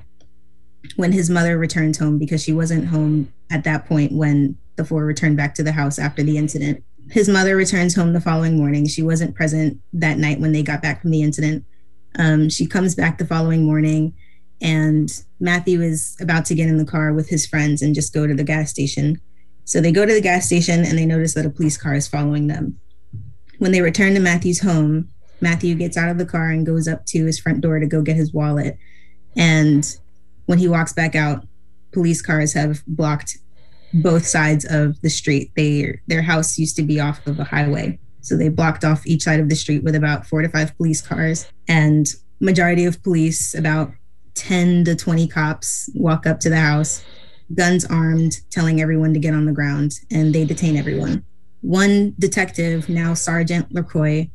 when 0.96 1.12
his 1.12 1.30
mother 1.30 1.58
returns 1.58 1.98
home, 1.98 2.18
because 2.18 2.42
she 2.42 2.54
wasn't 2.54 2.88
home 2.88 3.32
at 3.52 3.66
that 3.66 3.86
point 3.86 4.14
when 4.14 4.58
the 4.78 4.86
four 4.86 5.06
returned 5.06 5.36
back 5.36 5.54
to 5.56 5.64
the 5.64 5.74
house 5.74 6.00
after 6.00 6.24
the 6.24 6.38
incident, 6.38 6.84
his 7.12 7.28
mother 7.28 7.56
returns 7.56 7.96
home 7.96 8.14
the 8.14 8.22
following 8.22 8.58
morning. 8.58 8.88
She 8.88 9.02
wasn't 9.02 9.36
present 9.36 9.80
that 9.94 10.18
night 10.18 10.40
when 10.40 10.54
they 10.54 10.64
got 10.64 10.82
back 10.82 11.02
from 11.02 11.12
the 11.12 11.22
incident. 11.22 11.66
Um, 12.18 12.50
she 12.50 12.66
comes 12.66 12.96
back 12.96 13.18
the 13.18 13.28
following 13.28 13.66
morning 13.66 14.14
and 14.62 15.10
Matthew 15.40 15.82
is 15.82 16.18
about 16.20 16.46
to 16.46 16.56
get 16.56 16.68
in 16.68 16.78
the 16.78 16.86
car 16.86 17.14
with 17.14 17.30
his 17.30 17.46
friends 17.46 17.82
and 17.82 17.94
just 17.94 18.14
go 18.14 18.28
to 18.28 18.34
the 18.34 18.44
gas 18.44 18.70
station. 18.70 19.22
So 19.68 19.82
they 19.82 19.92
go 19.92 20.06
to 20.06 20.14
the 20.14 20.22
gas 20.22 20.46
station 20.46 20.86
and 20.86 20.98
they 20.98 21.06
notice 21.06 21.34
that 21.34 21.46
a 21.46 21.50
police 21.50 21.78
car 21.78 21.94
is 21.94 22.08
following 22.08 22.48
them. 22.48 22.80
When 23.58 23.74
they 23.74 23.82
return 23.82 24.14
to 24.14 24.22
Matthew's 24.22 24.62
home, 24.62 25.10
Matthew 25.42 25.76
gets 25.76 25.98
out 25.98 26.08
of 26.08 26.18
the 26.18 26.26
car 26.26 26.50
and 26.52 26.66
goes 26.66 26.88
up 26.88 27.06
to 27.08 27.26
his 27.26 27.38
front 27.38 27.60
door 27.60 27.78
to 27.78 27.86
go 27.86 28.02
get 28.02 28.16
his 28.16 28.34
wallet. 28.34 28.78
And 29.36 29.86
when 30.46 30.58
he 30.58 30.70
walks 30.70 30.94
back 30.94 31.16
out, 31.16 31.46
police 31.92 32.22
cars 32.22 32.54
have 32.54 32.82
blocked 32.88 33.40
both 33.94 34.26
sides 34.26 34.64
of 34.64 35.02
the 35.02 35.10
street. 35.10 35.52
They 35.58 36.00
their 36.08 36.22
house 36.22 36.58
used 36.58 36.78
to 36.78 36.84
be 36.84 37.02
off 37.02 37.28
of 37.28 37.38
a 37.38 37.44
highway, 37.44 38.00
so 38.22 38.38
they 38.38 38.48
blocked 38.48 38.86
off 38.86 39.06
each 39.06 39.24
side 39.24 39.42
of 39.42 39.50
the 39.50 39.56
street 39.56 39.84
with 39.84 39.96
about 39.96 40.26
four 40.26 40.42
to 40.42 40.50
five 40.50 40.76
police 40.78 41.02
cars, 41.02 41.46
and 41.68 42.08
majority 42.40 42.86
of 42.86 43.04
police, 43.04 43.54
about 43.54 43.92
ten 44.34 44.86
to 44.86 44.96
twenty 44.96 45.28
cops, 45.28 45.90
walk 45.94 46.26
up 46.26 46.40
to 46.40 46.50
the 46.50 46.60
house, 46.60 47.04
guns 47.54 47.86
armed, 47.86 48.34
telling 48.52 48.82
everyone 48.82 49.14
to 49.14 49.20
get 49.20 49.34
on 49.34 49.46
the 49.46 49.52
ground, 49.52 49.94
and 50.12 50.34
they 50.34 50.46
detain 50.46 50.78
everyone. 50.78 51.24
One 51.62 52.14
detective, 52.20 52.90
now 52.90 53.14
Sergeant 53.14 53.74
LaCroix, 53.74 54.30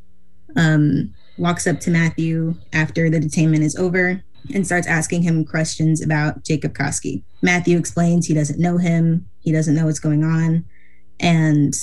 um, 0.56 1.14
walks 1.38 1.66
up 1.66 1.80
to 1.80 1.90
Matthew 1.90 2.54
after 2.72 3.08
the 3.08 3.20
detainment 3.20 3.62
is 3.62 3.76
over 3.76 4.22
and 4.54 4.66
starts 4.66 4.86
asking 4.86 5.22
him 5.22 5.44
questions 5.44 6.02
about 6.02 6.44
Jacob 6.44 6.74
Koski. 6.74 7.22
Matthew 7.42 7.78
explains 7.78 8.26
he 8.26 8.34
doesn't 8.34 8.58
know 8.58 8.76
him, 8.76 9.28
he 9.40 9.52
doesn't 9.52 9.74
know 9.74 9.86
what's 9.86 10.00
going 10.00 10.24
on. 10.24 10.64
And 11.20 11.74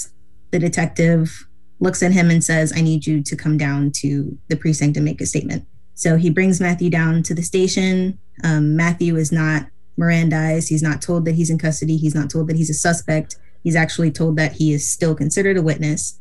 the 0.51 0.59
detective 0.59 1.47
looks 1.79 2.03
at 2.03 2.11
him 2.11 2.29
and 2.29 2.43
says, 2.43 2.73
I 2.75 2.81
need 2.81 3.07
you 3.07 3.23
to 3.23 3.35
come 3.35 3.57
down 3.57 3.91
to 3.97 4.37
the 4.49 4.57
precinct 4.57 4.97
and 4.97 5.05
make 5.05 5.21
a 5.21 5.25
statement. 5.25 5.65
So 5.95 6.17
he 6.17 6.29
brings 6.29 6.61
Matthew 6.61 6.89
down 6.89 7.23
to 7.23 7.33
the 7.33 7.41
station. 7.41 8.19
Um, 8.43 8.75
Matthew 8.75 9.15
is 9.15 9.31
not 9.31 9.67
Mirandized. 9.99 10.69
He's 10.69 10.83
not 10.83 11.01
told 11.01 11.25
that 11.25 11.35
he's 11.35 11.49
in 11.49 11.57
custody. 11.57 11.97
He's 11.97 12.15
not 12.15 12.29
told 12.29 12.47
that 12.47 12.55
he's 12.55 12.69
a 12.69 12.73
suspect. 12.73 13.37
He's 13.63 13.75
actually 13.75 14.11
told 14.11 14.37
that 14.37 14.53
he 14.53 14.73
is 14.73 14.89
still 14.89 15.15
considered 15.15 15.57
a 15.57 15.61
witness. 15.61 16.17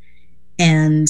And 0.57 1.07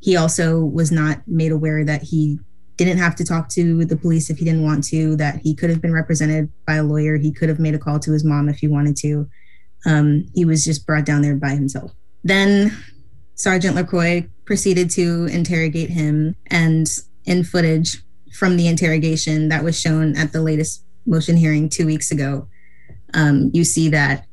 he 0.00 0.16
also 0.16 0.64
was 0.64 0.92
not 0.92 1.26
made 1.26 1.50
aware 1.50 1.84
that 1.84 2.02
he 2.02 2.38
didn't 2.76 2.98
have 2.98 3.14
to 3.16 3.24
talk 3.24 3.48
to 3.48 3.84
the 3.84 3.96
police 3.96 4.30
if 4.30 4.38
he 4.38 4.44
didn't 4.44 4.64
want 4.64 4.84
to, 4.84 5.16
that 5.16 5.40
he 5.42 5.54
could 5.54 5.70
have 5.70 5.80
been 5.80 5.92
represented 5.92 6.50
by 6.66 6.74
a 6.74 6.82
lawyer. 6.82 7.16
He 7.16 7.32
could 7.32 7.48
have 7.48 7.58
made 7.58 7.74
a 7.74 7.78
call 7.78 7.98
to 8.00 8.12
his 8.12 8.24
mom 8.24 8.48
if 8.48 8.58
he 8.58 8.68
wanted 8.68 8.96
to. 8.98 9.28
Um, 9.86 10.26
he 10.34 10.44
was 10.44 10.64
just 10.64 10.86
brought 10.86 11.04
down 11.04 11.22
there 11.22 11.36
by 11.36 11.50
himself. 11.50 11.92
Then 12.22 12.76
Sergeant 13.34 13.76
LaCroix 13.76 14.28
proceeded 14.44 14.90
to 14.90 15.26
interrogate 15.26 15.90
him, 15.90 16.36
and 16.46 16.86
in 17.24 17.44
footage 17.44 18.02
from 18.32 18.56
the 18.56 18.66
interrogation 18.66 19.48
that 19.48 19.64
was 19.64 19.78
shown 19.78 20.16
at 20.16 20.32
the 20.32 20.42
latest 20.42 20.84
motion 21.06 21.36
hearing 21.36 21.68
two 21.68 21.86
weeks 21.86 22.10
ago, 22.10 22.48
um, 23.12 23.50
you 23.52 23.64
see 23.64 23.88
that 23.90 24.26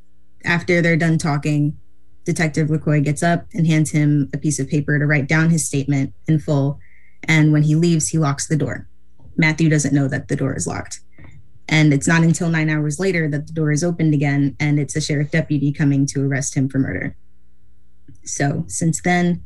after 0.46 0.82
they're 0.82 0.98
done 0.98 1.18
talking, 1.18 1.78
Detective 2.24 2.70
LaCroix 2.70 3.01
gets 3.01 3.24
up 3.24 3.46
and 3.54 3.66
hands 3.66 3.92
him 3.92 4.30
a 4.34 4.38
piece 4.38 4.60
of 4.60 4.70
paper 4.70 4.98
to 5.00 5.06
write 5.06 5.28
down 5.28 5.50
his 5.50 5.66
statement 5.66 6.13
in 6.28 6.40
full 6.40 6.80
and 7.24 7.51
when 7.51 7.63
he 7.63 7.75
leaves, 7.75 8.10
he 8.10 8.18
locks 8.18 8.48
the 8.48 8.56
door. 8.56 8.88
Matthew 9.38 9.70
doesn't 9.70 9.94
know 9.94 10.08
that 10.08 10.28
the 10.28 10.36
door 10.36 10.56
is 10.56 10.68
locked. 10.68 11.00
And 11.70 11.94
it's 11.94 12.08
not 12.08 12.24
until 12.24 12.50
nine 12.50 12.70
hours 12.70 13.00
later 13.00 13.30
that 13.30 13.48
the 13.48 13.54
door 13.54 13.72
is 13.72 13.84
opened 13.84 14.13
again, 14.13 14.56
and 14.60 14.80
it's 14.80 14.96
a 14.96 15.01
sheriff 15.01 15.32
deputy 15.32 15.72
coming 15.72 16.06
to 16.08 16.25
arrest 16.25 16.56
him 16.56 16.68
for 16.68 16.80
murder. 16.80 17.16
So 18.25 18.66
since 18.68 19.01
then, 19.01 19.44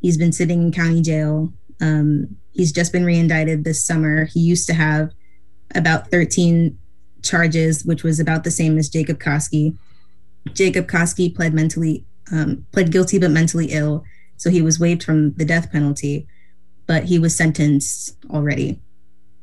he's 0.00 0.16
been 0.16 0.32
sitting 0.32 0.62
in 0.62 0.72
county 0.72 1.02
jail. 1.02 1.52
Um, 1.80 2.36
he's 2.52 2.72
just 2.72 2.92
been 2.92 3.04
reindicted 3.04 3.64
this 3.64 3.84
summer. 3.84 4.26
He 4.26 4.40
used 4.40 4.66
to 4.68 4.74
have 4.74 5.10
about 5.74 6.10
13 6.10 6.78
charges, 7.22 7.84
which 7.84 8.02
was 8.02 8.20
about 8.20 8.44
the 8.44 8.50
same 8.50 8.78
as 8.78 8.88
Jacob 8.88 9.18
Koski. 9.18 9.76
Jacob 10.52 10.86
Koski 10.86 11.34
pled 11.34 11.54
mentally 11.54 12.04
um, 12.30 12.66
pled 12.72 12.92
guilty 12.92 13.18
but 13.18 13.30
mentally 13.30 13.66
ill, 13.72 14.04
so 14.36 14.50
he 14.50 14.62
was 14.62 14.78
waived 14.78 15.02
from 15.02 15.32
the 15.34 15.44
death 15.44 15.72
penalty 15.72 16.26
but 16.88 17.04
he 17.04 17.20
was 17.20 17.36
sentenced 17.36 18.16
already. 18.30 18.80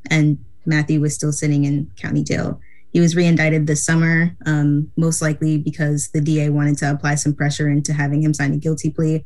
And 0.10 0.44
Matthew 0.66 1.00
was 1.00 1.14
still 1.16 1.32
sitting 1.32 1.64
in 1.64 1.90
county 1.96 2.24
jail. 2.24 2.60
He 2.92 3.00
was 3.00 3.16
reindicted 3.16 3.68
this 3.68 3.86
summer, 3.86 4.36
um, 4.46 4.92
most 4.98 5.22
likely 5.22 5.58
because 5.58 6.10
the 6.10 6.22
DA 6.22 6.50
wanted 6.50 6.78
to 6.80 6.92
apply 6.92 7.16
some 7.16 7.36
pressure 7.36 7.70
into 7.70 7.94
having 7.94 8.24
him 8.24 8.34
sign 8.34 8.54
a 8.54 8.58
guilty 8.58 8.90
plea. 8.90 9.24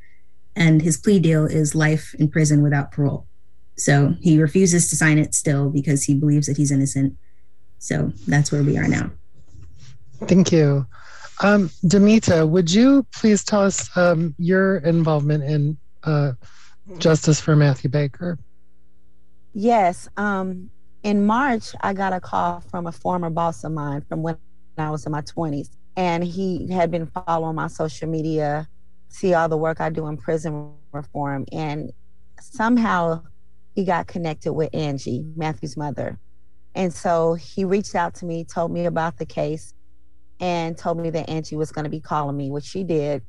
And 0.55 0.81
his 0.81 0.97
plea 0.97 1.19
deal 1.19 1.45
is 1.45 1.73
life 1.73 2.13
in 2.19 2.29
prison 2.29 2.61
without 2.61 2.91
parole. 2.91 3.25
So 3.79 4.13
he 4.21 4.41
refuses 4.41 4.89
to 4.89 4.95
sign 4.95 5.17
it 5.17 5.33
still 5.33 5.69
because 5.69 6.03
he 6.03 6.13
believes 6.13 6.47
that 6.47 6.57
he's 6.57 6.71
innocent. 6.71 7.17
So 7.77 8.11
that's 8.27 8.51
where 8.51 8.63
we 8.63 8.77
are 8.77 8.87
now. 8.87 9.11
Thank 10.25 10.51
you. 10.51 10.85
Um, 11.41 11.69
Damita, 11.85 12.47
would 12.47 12.71
you 12.71 13.07
please 13.15 13.43
tell 13.43 13.61
us 13.61 13.89
um, 13.95 14.35
your 14.37 14.77
involvement 14.79 15.43
in 15.45 15.77
uh, 16.03 16.33
Justice 16.97 17.39
for 17.39 17.55
Matthew 17.55 17.89
Baker. 17.89 18.39
Yes. 19.53 20.09
Um, 20.17 20.69
in 21.03 21.25
March, 21.25 21.75
I 21.81 21.93
got 21.93 22.13
a 22.13 22.19
call 22.19 22.61
from 22.61 22.87
a 22.87 22.91
former 22.91 23.29
boss 23.29 23.63
of 23.63 23.71
mine 23.71 24.03
from 24.09 24.23
when 24.23 24.37
I 24.77 24.89
was 24.89 25.05
in 25.05 25.11
my 25.11 25.21
20s. 25.21 25.69
And 25.95 26.23
he 26.23 26.71
had 26.71 26.91
been 26.91 27.07
following 27.07 27.55
my 27.55 27.67
social 27.67 28.07
media, 28.07 28.67
see 29.09 29.33
all 29.33 29.49
the 29.49 29.57
work 29.57 29.81
I 29.81 29.89
do 29.89 30.07
in 30.07 30.17
prison 30.17 30.73
reform. 30.91 31.45
And 31.51 31.91
somehow 32.39 33.23
he 33.75 33.85
got 33.85 34.07
connected 34.07 34.53
with 34.53 34.69
Angie, 34.73 35.25
Matthew's 35.35 35.77
mother. 35.77 36.19
And 36.75 36.93
so 36.93 37.33
he 37.33 37.65
reached 37.65 37.95
out 37.95 38.15
to 38.15 38.25
me, 38.25 38.43
told 38.43 38.71
me 38.71 38.85
about 38.85 39.17
the 39.17 39.25
case, 39.25 39.73
and 40.39 40.77
told 40.77 40.99
me 40.99 41.09
that 41.09 41.29
Angie 41.29 41.55
was 41.55 41.71
going 41.71 41.83
to 41.83 41.89
be 41.89 41.99
calling 41.99 42.37
me, 42.37 42.51
which 42.51 42.65
she 42.65 42.83
did. 42.83 43.23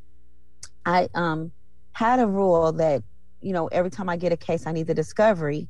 I 0.87 1.09
um, 1.15 1.53
had 1.93 2.21
a 2.21 2.27
rule 2.27 2.73
that 2.73 3.03
you 3.41 3.53
know, 3.53 3.69
every 3.69 3.91
time 3.91 4.09
I 4.09 4.17
get 4.17 4.33
a 4.33 4.37
case, 4.37 4.67
I 4.67 4.73
need 4.73 4.87
the 4.87 4.95
discovery 4.95 5.69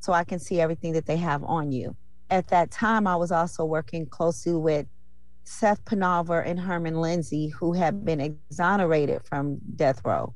so 0.00 0.12
I 0.12 0.24
can 0.24 0.38
see 0.38 0.60
everything 0.60 0.92
that 0.92 1.06
they 1.06 1.16
have 1.16 1.42
on 1.44 1.72
you. 1.72 1.96
At 2.30 2.48
that 2.48 2.70
time, 2.70 3.06
I 3.06 3.16
was 3.16 3.30
also 3.30 3.64
working 3.64 4.06
closely 4.06 4.54
with 4.54 4.86
Seth 5.44 5.84
Penalver 5.84 6.44
and 6.44 6.58
Herman 6.58 7.00
Lindsey, 7.00 7.48
who 7.48 7.72
had 7.72 8.04
been 8.04 8.20
exonerated 8.20 9.22
from 9.24 9.58
death 9.76 10.00
row 10.04 10.34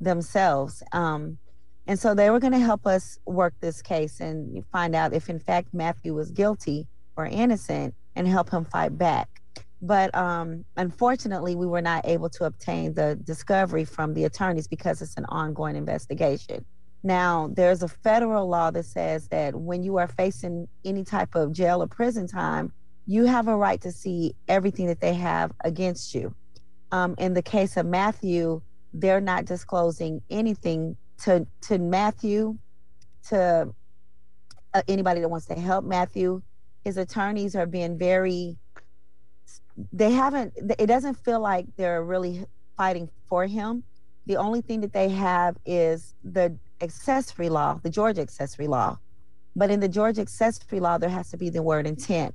themselves. 0.00 0.82
Um, 0.92 1.38
and 1.86 1.98
so 1.98 2.14
they 2.14 2.30
were 2.30 2.40
going 2.40 2.52
to 2.52 2.58
help 2.58 2.86
us 2.86 3.18
work 3.26 3.54
this 3.60 3.80
case 3.80 4.20
and 4.20 4.64
find 4.72 4.94
out 4.94 5.12
if, 5.12 5.28
in 5.28 5.38
fact, 5.38 5.72
Matthew 5.72 6.14
was 6.14 6.30
guilty 6.30 6.86
or 7.16 7.26
innocent 7.26 7.94
and 8.16 8.26
help 8.26 8.50
him 8.50 8.64
fight 8.64 8.98
back. 8.98 9.42
But 9.80 10.14
um, 10.14 10.64
unfortunately, 10.76 11.54
we 11.54 11.66
were 11.66 11.82
not 11.82 12.06
able 12.06 12.28
to 12.30 12.44
obtain 12.44 12.94
the 12.94 13.16
discovery 13.22 13.84
from 13.84 14.14
the 14.14 14.24
attorneys 14.24 14.66
because 14.66 15.00
it's 15.00 15.16
an 15.16 15.26
ongoing 15.26 15.76
investigation. 15.76 16.64
Now, 17.02 17.50
there's 17.52 17.82
a 17.82 17.88
federal 17.88 18.48
law 18.48 18.70
that 18.72 18.84
says 18.84 19.28
that 19.28 19.54
when 19.54 19.84
you 19.84 19.98
are 19.98 20.08
facing 20.08 20.66
any 20.84 21.04
type 21.04 21.34
of 21.36 21.52
jail 21.52 21.82
or 21.82 21.86
prison 21.86 22.26
time, 22.26 22.72
you 23.06 23.26
have 23.26 23.46
a 23.46 23.56
right 23.56 23.80
to 23.82 23.92
see 23.92 24.34
everything 24.48 24.86
that 24.86 25.00
they 25.00 25.14
have 25.14 25.52
against 25.62 26.14
you. 26.14 26.34
Um, 26.90 27.14
in 27.18 27.34
the 27.34 27.42
case 27.42 27.76
of 27.76 27.86
Matthew, 27.86 28.60
they're 28.92 29.20
not 29.20 29.44
disclosing 29.44 30.22
anything 30.30 30.96
to 31.24 31.46
to 31.62 31.78
Matthew, 31.78 32.58
to 33.28 33.74
uh, 34.74 34.82
anybody 34.88 35.20
that 35.20 35.28
wants 35.28 35.46
to 35.46 35.54
help 35.54 35.84
Matthew. 35.84 36.42
His 36.84 36.96
attorneys 36.96 37.56
are 37.56 37.66
being 37.66 37.98
very 37.98 38.58
they 39.92 40.10
haven't 40.10 40.52
it 40.78 40.86
doesn't 40.86 41.14
feel 41.14 41.40
like 41.40 41.66
they're 41.76 42.02
really 42.02 42.44
fighting 42.76 43.08
for 43.28 43.46
him. 43.46 43.82
The 44.26 44.36
only 44.36 44.60
thing 44.60 44.80
that 44.80 44.92
they 44.92 45.08
have 45.10 45.56
is 45.64 46.14
the 46.24 46.56
accessory 46.80 47.48
law 47.48 47.80
the 47.82 47.90
georgia 47.90 48.20
accessory 48.20 48.66
law. 48.66 48.98
But 49.54 49.70
in 49.70 49.80
the 49.80 49.88
georgia 49.88 50.22
accessory 50.22 50.80
law 50.80 50.98
there 50.98 51.08
has 51.08 51.30
to 51.30 51.36
be 51.36 51.50
the 51.50 51.62
word 51.62 51.86
intent. 51.86 52.34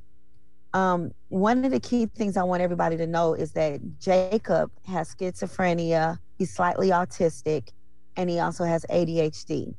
Um, 0.73 1.11
one 1.27 1.65
of 1.65 1.71
the 1.71 1.79
key 1.79 2.05
things 2.05 2.37
i 2.37 2.43
want 2.43 2.61
everybody 2.61 2.97
to 2.97 3.07
know 3.07 3.33
is 3.33 3.51
that 3.53 3.79
jacob 3.99 4.71
has 4.85 5.13
schizophrenia. 5.13 6.19
He's 6.37 6.53
slightly 6.53 6.89
autistic 6.89 7.69
and 8.17 8.29
he 8.29 8.39
also 8.39 8.63
has 8.63 8.85
adhd 8.89 9.73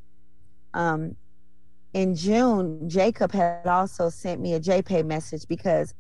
um, 0.74 1.16
in 1.94 2.14
june 2.14 2.88
jacob 2.88 3.32
had 3.32 3.66
also 3.66 4.08
sent 4.08 4.40
me 4.40 4.54
a 4.54 4.60
jpay 4.60 5.04
message 5.04 5.46
because 5.48 5.94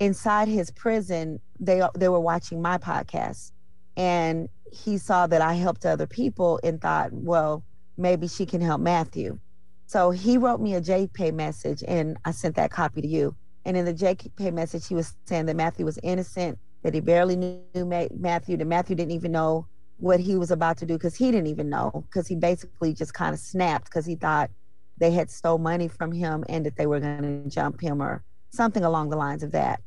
inside 0.00 0.48
his 0.48 0.70
prison, 0.70 1.40
they 1.60 1.82
they 1.96 2.08
were 2.08 2.20
watching 2.20 2.62
my 2.62 2.78
podcast, 2.78 3.52
and 3.96 4.48
he 4.70 4.98
saw 4.98 5.26
that 5.26 5.40
I 5.40 5.54
helped 5.54 5.86
other 5.86 6.06
people 6.06 6.60
and 6.62 6.80
thought, 6.80 7.12
well, 7.12 7.64
maybe 7.96 8.28
she 8.28 8.46
can 8.46 8.60
help 8.60 8.80
Matthew. 8.80 9.38
So 9.86 10.10
he 10.10 10.36
wrote 10.36 10.60
me 10.60 10.74
a 10.74 10.80
JPay 10.80 11.32
message, 11.32 11.82
and 11.88 12.18
I 12.24 12.32
sent 12.32 12.56
that 12.56 12.70
copy 12.70 13.00
to 13.00 13.08
you. 13.08 13.34
And 13.64 13.76
in 13.76 13.84
the 13.84 13.94
JPay 13.94 14.52
message, 14.52 14.86
he 14.86 14.94
was 14.94 15.14
saying 15.24 15.46
that 15.46 15.56
Matthew 15.56 15.84
was 15.84 15.98
innocent, 16.02 16.58
that 16.82 16.94
he 16.94 17.00
barely 17.00 17.36
knew 17.36 17.62
Matthew, 17.74 18.56
that 18.58 18.66
Matthew 18.66 18.96
didn't 18.96 19.12
even 19.12 19.32
know 19.32 19.66
what 19.98 20.20
he 20.20 20.36
was 20.36 20.50
about 20.50 20.78
to 20.78 20.86
do 20.86 20.94
because 20.94 21.16
he 21.16 21.30
didn't 21.30 21.48
even 21.48 21.68
know 21.68 22.04
because 22.08 22.26
he 22.26 22.36
basically 22.36 22.94
just 22.94 23.14
kind 23.14 23.34
of 23.34 23.40
snapped 23.40 23.86
because 23.86 24.06
he 24.06 24.14
thought 24.14 24.50
they 24.98 25.10
had 25.10 25.30
stole 25.30 25.58
money 25.58 25.88
from 25.88 26.12
him 26.12 26.44
and 26.48 26.64
that 26.66 26.76
they 26.76 26.86
were 26.86 27.00
going 27.00 27.22
to 27.44 27.50
jump 27.50 27.80
him 27.80 28.00
or 28.02 28.22
something 28.50 28.84
along 28.84 29.10
the 29.10 29.16
lines 29.16 29.42
of 29.42 29.52
that. 29.52 29.80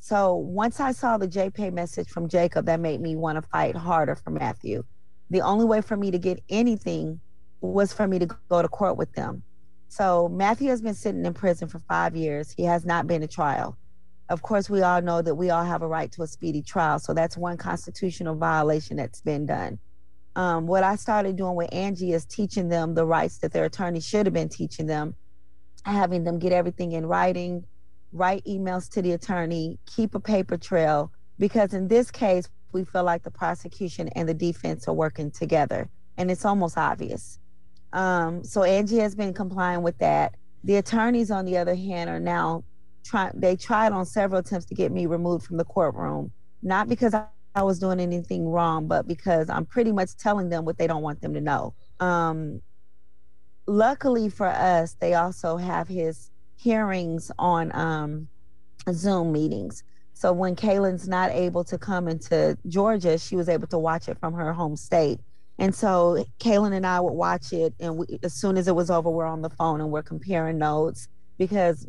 So 0.00 0.34
once 0.34 0.80
I 0.80 0.92
saw 0.92 1.18
the 1.18 1.28
JPay 1.28 1.72
message 1.72 2.08
from 2.08 2.28
Jacob, 2.28 2.66
that 2.66 2.80
made 2.80 3.00
me 3.00 3.16
want 3.16 3.36
to 3.36 3.48
fight 3.48 3.76
harder 3.76 4.16
for 4.16 4.30
Matthew. 4.30 4.82
The 5.28 5.42
only 5.42 5.66
way 5.66 5.82
for 5.82 5.96
me 5.96 6.10
to 6.10 6.18
get 6.18 6.42
anything 6.48 7.20
was 7.60 7.92
for 7.92 8.08
me 8.08 8.18
to 8.18 8.26
go 8.48 8.62
to 8.62 8.68
court 8.68 8.96
with 8.96 9.12
them. 9.12 9.42
So 9.88 10.28
Matthew 10.28 10.70
has 10.70 10.80
been 10.80 10.94
sitting 10.94 11.24
in 11.26 11.34
prison 11.34 11.68
for 11.68 11.80
five 11.80 12.16
years. 12.16 12.50
He 12.50 12.64
has 12.64 12.86
not 12.86 13.06
been 13.06 13.20
to 13.20 13.26
trial. 13.26 13.76
Of 14.30 14.42
course, 14.42 14.70
we 14.70 14.82
all 14.82 15.02
know 15.02 15.20
that 15.20 15.34
we 15.34 15.50
all 15.50 15.64
have 15.64 15.82
a 15.82 15.88
right 15.88 16.10
to 16.12 16.22
a 16.22 16.26
speedy 16.26 16.62
trial. 16.62 17.00
So 17.00 17.12
that's 17.12 17.36
one 17.36 17.56
constitutional 17.56 18.36
violation 18.36 18.96
that's 18.96 19.20
been 19.20 19.44
done. 19.44 19.78
Um, 20.36 20.68
what 20.68 20.84
I 20.84 20.94
started 20.94 21.34
doing 21.34 21.56
with 21.56 21.74
Angie 21.74 22.12
is 22.12 22.24
teaching 22.24 22.68
them 22.68 22.94
the 22.94 23.04
rights 23.04 23.38
that 23.38 23.52
their 23.52 23.64
attorney 23.64 24.00
should 24.00 24.26
have 24.26 24.32
been 24.32 24.48
teaching 24.48 24.86
them, 24.86 25.16
having 25.84 26.22
them 26.22 26.38
get 26.38 26.52
everything 26.52 26.92
in 26.92 27.06
writing, 27.06 27.64
write 28.12 28.44
emails 28.44 28.88
to 28.90 29.02
the 29.02 29.12
attorney, 29.12 29.80
keep 29.84 30.14
a 30.14 30.20
paper 30.20 30.56
trail, 30.56 31.10
because 31.40 31.74
in 31.74 31.88
this 31.88 32.12
case, 32.12 32.48
we 32.72 32.84
feel 32.84 33.02
like 33.02 33.24
the 33.24 33.30
prosecution 33.32 34.08
and 34.14 34.28
the 34.28 34.34
defense 34.34 34.86
are 34.86 34.94
working 34.94 35.32
together, 35.32 35.90
and 36.16 36.30
it's 36.30 36.44
almost 36.44 36.78
obvious. 36.78 37.40
Um, 37.92 38.44
so 38.44 38.62
Angie 38.62 38.98
has 38.98 39.16
been 39.16 39.34
complying 39.34 39.82
with 39.82 39.98
that. 39.98 40.36
The 40.62 40.76
attorneys, 40.76 41.32
on 41.32 41.46
the 41.46 41.56
other 41.56 41.74
hand, 41.74 42.08
are 42.08 42.20
now 42.20 42.62
They 43.34 43.56
tried 43.56 43.92
on 43.92 44.06
several 44.06 44.40
attempts 44.40 44.66
to 44.66 44.74
get 44.74 44.92
me 44.92 45.06
removed 45.06 45.46
from 45.46 45.56
the 45.56 45.64
courtroom, 45.64 46.32
not 46.62 46.88
because 46.88 47.14
I, 47.14 47.24
I 47.54 47.62
was 47.62 47.78
doing 47.78 48.00
anything 48.00 48.48
wrong, 48.48 48.86
but 48.86 49.06
because 49.06 49.50
I'm 49.50 49.66
pretty 49.66 49.92
much 49.92 50.16
telling 50.16 50.48
them 50.48 50.64
what 50.64 50.78
they 50.78 50.86
don't 50.86 51.02
want 51.02 51.20
them 51.20 51.34
to 51.34 51.40
know. 51.40 51.74
Um, 51.98 52.62
luckily 53.66 54.28
for 54.28 54.46
us, 54.46 54.96
they 55.00 55.14
also 55.14 55.56
have 55.56 55.88
his 55.88 56.30
hearings 56.56 57.30
on 57.38 57.74
um, 57.74 58.28
Zoom 58.92 59.32
meetings. 59.32 59.82
So 60.12 60.32
when 60.32 60.54
Kalyn's 60.54 61.08
not 61.08 61.30
able 61.30 61.64
to 61.64 61.78
come 61.78 62.06
into 62.06 62.58
Georgia, 62.68 63.18
she 63.18 63.36
was 63.36 63.48
able 63.48 63.66
to 63.68 63.78
watch 63.78 64.08
it 64.08 64.18
from 64.18 64.34
her 64.34 64.52
home 64.52 64.76
state. 64.76 65.20
And 65.58 65.74
so 65.74 66.24
Kalyn 66.38 66.72
and 66.74 66.86
I 66.86 67.00
would 67.00 67.12
watch 67.12 67.52
it, 67.52 67.74
and 67.80 67.98
we, 67.98 68.18
as 68.22 68.34
soon 68.34 68.56
as 68.56 68.68
it 68.68 68.74
was 68.74 68.90
over, 68.90 69.10
we're 69.10 69.26
on 69.26 69.42
the 69.42 69.50
phone 69.50 69.80
and 69.80 69.90
we're 69.90 70.02
comparing 70.02 70.58
notes 70.58 71.08
because 71.40 71.86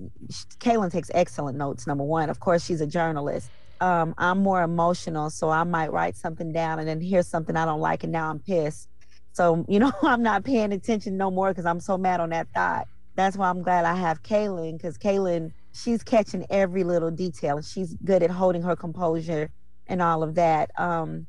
Kalyn 0.60 0.89
takes 0.89 1.12
excellent 1.13 1.58
notes. 1.58 1.86
Number 1.86 2.05
one, 2.05 2.29
of 2.29 2.39
course, 2.39 2.63
she's 2.63 2.79
a 2.79 2.88
journalist. 2.88 3.51
Um, 3.81 4.15
I'm 4.17 4.39
more 4.39 4.63
emotional, 4.63 5.29
so 5.29 5.50
I 5.50 5.65
might 5.65 5.91
write 5.91 6.15
something 6.15 6.53
down 6.53 6.79
and 6.79 6.88
then 6.88 7.01
hear 7.01 7.22
something 7.22 7.58
I 7.58 7.65
don't 7.65 7.81
like, 7.81 8.05
and 8.05 8.13
now 8.13 8.29
I'm 8.29 8.39
pissed. 8.39 8.88
So 9.34 9.65
you 9.67 9.77
know, 9.77 9.91
I'm 10.03 10.24
not 10.24 10.46
paying 10.46 10.72
attention 10.72 11.17
no 11.17 11.29
more 11.29 11.50
because 11.50 11.65
I'm 11.65 11.81
so 11.81 11.98
mad 11.98 12.22
on 12.22 12.29
that 12.29 12.48
thought. 12.55 12.88
That's 13.15 13.36
why 13.36 13.50
I'm 13.50 13.62
glad 13.62 13.84
I 13.84 13.93
have 13.93 14.24
Kalyn 14.24 14.77
because 14.77 14.98
Kaylin, 14.98 15.51
she's 15.74 16.01
catching 16.01 16.46
every 16.50 16.86
little 16.86 17.12
detail, 17.12 17.62
she's 17.62 17.93
good 18.05 18.24
at 18.24 18.31
holding 18.31 18.62
her 18.62 18.77
composure 18.77 19.51
and 19.86 20.01
all 20.01 20.24
of 20.24 20.36
that. 20.36 20.72
Um, 20.79 21.27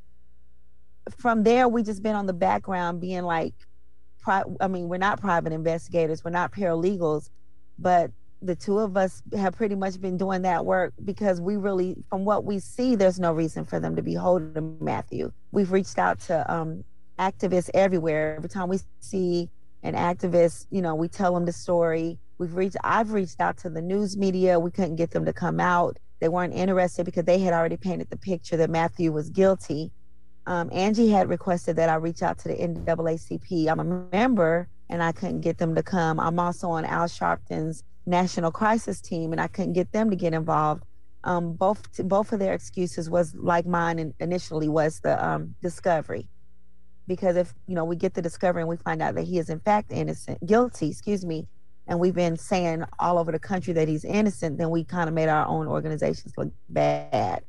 from 1.18 1.42
there, 1.42 1.68
we 1.68 1.82
just 1.82 2.04
been 2.04 2.14
on 2.14 2.26
the 2.26 2.32
background 2.32 3.00
being 3.00 3.24
like, 3.24 3.54
pri- 4.20 4.44
I 4.60 4.68
mean, 4.68 4.88
we're 4.88 4.98
not 4.98 5.20
private 5.20 5.52
investigators, 5.52 6.22
we're 6.22 6.30
not 6.30 6.52
paralegals, 6.52 7.28
but 7.82 8.10
the 8.40 8.56
two 8.56 8.78
of 8.78 8.96
us 8.96 9.22
have 9.36 9.54
pretty 9.54 9.74
much 9.74 10.00
been 10.00 10.16
doing 10.16 10.42
that 10.42 10.64
work 10.64 10.92
because 11.04 11.40
we 11.40 11.56
really, 11.56 11.96
from 12.08 12.24
what 12.24 12.44
we 12.44 12.58
see, 12.58 12.96
there's 12.96 13.20
no 13.20 13.32
reason 13.32 13.64
for 13.64 13.78
them 13.78 13.94
to 13.96 14.02
be 14.02 14.14
holding 14.14 14.76
Matthew. 14.80 15.32
We've 15.52 15.70
reached 15.70 15.98
out 15.98 16.18
to 16.22 16.52
um, 16.52 16.84
activists 17.18 17.70
everywhere. 17.74 18.36
Every 18.36 18.48
time 18.48 18.68
we 18.68 18.78
see 19.00 19.48
an 19.84 19.94
activist, 19.94 20.66
you 20.70 20.82
know, 20.82 20.94
we 20.94 21.08
tell 21.08 21.34
them 21.34 21.44
the 21.44 21.52
story. 21.52 22.18
We've 22.38 22.54
reached, 22.54 22.76
I've 22.82 23.12
reached 23.12 23.40
out 23.40 23.58
to 23.58 23.70
the 23.70 23.82
news 23.82 24.16
media. 24.16 24.58
We 24.58 24.72
couldn't 24.72 24.96
get 24.96 25.12
them 25.12 25.24
to 25.24 25.32
come 25.32 25.60
out. 25.60 25.98
They 26.18 26.28
weren't 26.28 26.54
interested 26.54 27.04
because 27.04 27.24
they 27.24 27.38
had 27.38 27.52
already 27.52 27.76
painted 27.76 28.10
the 28.10 28.16
picture 28.16 28.56
that 28.56 28.70
Matthew 28.70 29.12
was 29.12 29.30
guilty 29.30 29.92
um, 30.46 30.70
Angie 30.72 31.08
had 31.08 31.28
requested 31.28 31.76
that 31.76 31.88
I 31.88 31.94
reach 31.96 32.22
out 32.22 32.38
to 32.38 32.48
the 32.48 32.54
NAACP. 32.54 33.68
I'm 33.68 33.80
a 33.80 33.84
member 34.12 34.68
and 34.92 35.02
I 35.02 35.11
couldn't 35.11 35.40
get 35.40 35.56
them 35.56 35.75
to 35.75 35.82
come. 35.82 36.20
I'm 36.20 36.38
also 36.38 36.68
on 36.68 36.84
Al 36.84 37.08
Sharpton's 37.08 37.82
national 38.04 38.52
crisis 38.52 39.00
team 39.00 39.32
and 39.32 39.40
I 39.40 39.49
couldn't 39.49 39.72
get 39.72 39.90
them 39.92 40.11
to 40.11 40.16
get 40.16 40.34
involved. 40.34 40.84
Um, 41.25 41.54
both 41.54 41.82
both 42.04 42.32
of 42.32 42.40
their 42.40 42.52
excuses 42.52 43.08
was 43.08 43.34
like 43.34 43.64
mine 43.64 44.12
initially 44.20 44.68
was 44.68 45.00
the 45.00 45.14
um, 45.25 45.54
discovery, 45.62 46.28
because 47.06 47.37
if 47.37 47.54
you 47.68 47.75
know 47.76 47.84
we 47.84 47.96
get 47.96 48.14
the 48.14 48.22
discovery 48.22 48.62
and 48.62 48.68
we 48.68 48.76
find 48.76 49.00
out 49.00 49.14
that 49.14 49.22
he 49.22 49.38
is 49.38 49.48
in 49.48 49.61
fact 49.61 49.92
innocent, 49.92 50.44
guilty, 50.44 50.88
excuse 50.88 51.24
me, 51.24 51.46
and 51.87 52.00
we've 52.00 52.14
been 52.14 52.37
saying 52.37 52.85
all 52.98 53.18
over 53.18 53.31
the 53.33 53.38
country 53.38 53.72
that 53.72 53.87
he's 53.88 54.05
innocent, 54.05 54.59
then 54.59 54.70
we 54.70 54.83
kind 54.85 55.09
of 55.09 55.14
made 55.14 55.28
our 55.28 55.46
own 55.46 55.68
organizations 55.68 56.33
look 56.37 56.52
bad. 56.68 57.44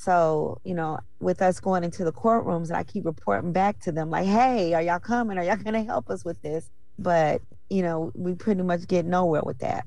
So, 0.00 0.62
you 0.64 0.72
know, 0.72 0.98
with 1.20 1.42
us 1.42 1.60
going 1.60 1.84
into 1.84 2.04
the 2.04 2.12
courtrooms 2.12 2.68
and 2.68 2.76
I 2.78 2.84
keep 2.84 3.04
reporting 3.04 3.52
back 3.52 3.80
to 3.80 3.92
them 3.92 4.08
like, 4.08 4.24
hey, 4.24 4.72
are 4.72 4.80
y'all 4.80 4.98
coming? 4.98 5.36
Are 5.36 5.44
y'all 5.44 5.56
going 5.56 5.74
to 5.74 5.82
help 5.82 6.08
us 6.08 6.24
with 6.24 6.40
this? 6.40 6.70
But, 6.98 7.42
you 7.68 7.82
know, 7.82 8.10
we 8.14 8.32
pretty 8.32 8.62
much 8.62 8.88
get 8.88 9.04
nowhere 9.04 9.42
with 9.44 9.58
that. 9.58 9.86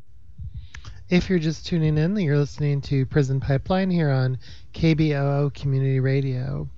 If 1.10 1.32
you're 1.32 1.39
just 1.39 1.65
tuning 1.65 1.97
in, 1.97 2.15
you're 2.15 2.38
listening 2.38 2.80
to 2.82 3.08
Prison 3.08 3.39
Pipeline 3.39 3.89
here 3.89 4.12
on 4.12 4.38
KBOO 4.76 5.52
Community 5.56 5.99
Radio. 5.99 6.69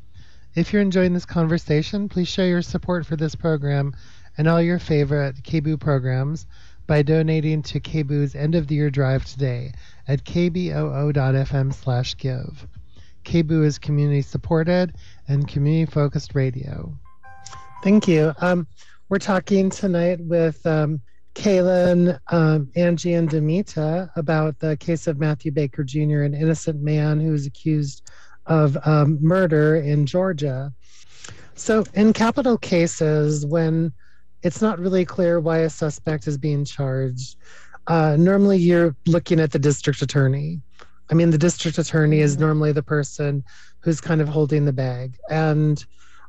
If 0.55 0.71
you're 0.71 0.81
enjoying 0.81 1.13
this 1.13 1.25
conversation, 1.25 2.07
please 2.07 2.29
show 2.29 2.45
your 2.45 2.61
support 2.61 3.05
for 3.05 3.17
this 3.17 3.35
program 3.35 3.93
and 4.37 4.47
all 4.47 4.61
your 4.61 4.79
favorite 4.79 5.43
KBOO 5.43 5.77
programs 5.77 6.47
by 6.87 7.01
donating 7.01 7.63
to 7.63 7.81
KBOO's 7.81 8.33
end 8.33 8.55
of 8.55 8.67
the 8.67 8.75
year 8.75 8.89
drive 8.89 9.25
today 9.25 9.73
at 10.07 10.23
kboo.fm 10.23 11.73
slash 11.73 12.15
give. 12.15 12.65
KBOO 13.25 13.65
is 13.65 13.77
community 13.77 14.21
supported 14.21 14.95
and 15.27 15.47
community 15.47 15.91
focused 15.91 16.35
radio. 16.35 16.97
Thank 17.83 18.07
you. 18.07 18.33
Um, 18.39 18.67
we're 19.09 19.19
talking 19.19 19.69
tonight 19.69 20.19
with 20.21 20.65
um, 20.65 21.01
Kalyn, 21.35 22.17
um, 22.31 22.71
Angie, 22.75 23.13
and 23.13 23.29
Damita 23.29 24.09
about 24.15 24.57
the 24.59 24.77
case 24.77 25.05
of 25.05 25.19
Matthew 25.19 25.51
Baker 25.51 25.83
Jr., 25.83 26.21
an 26.21 26.33
innocent 26.33 26.81
man 26.81 27.19
who 27.19 27.33
is 27.33 27.45
accused 27.45 28.09
of 28.45 28.77
um, 28.85 29.17
murder 29.21 29.75
in 29.75 30.05
Georgia. 30.05 30.73
So, 31.55 31.83
in 31.93 32.13
capital 32.13 32.57
cases, 32.57 33.45
when 33.45 33.91
it's 34.43 34.61
not 34.61 34.79
really 34.79 35.05
clear 35.05 35.39
why 35.39 35.59
a 35.59 35.69
suspect 35.69 36.27
is 36.27 36.37
being 36.37 36.65
charged, 36.65 37.37
uh, 37.87 38.15
normally 38.17 38.57
you're 38.57 38.95
looking 39.05 39.39
at 39.39 39.51
the 39.51 39.59
district 39.59 40.01
attorney. 40.01 40.61
I 41.09 41.13
mean, 41.13 41.29
the 41.29 41.37
district 41.37 41.77
attorney 41.77 42.19
is 42.19 42.37
normally 42.37 42.71
the 42.71 42.83
person 42.83 43.43
who's 43.79 44.01
kind 44.01 44.21
of 44.21 44.27
holding 44.27 44.65
the 44.65 44.73
bag. 44.73 45.17
And 45.29 45.83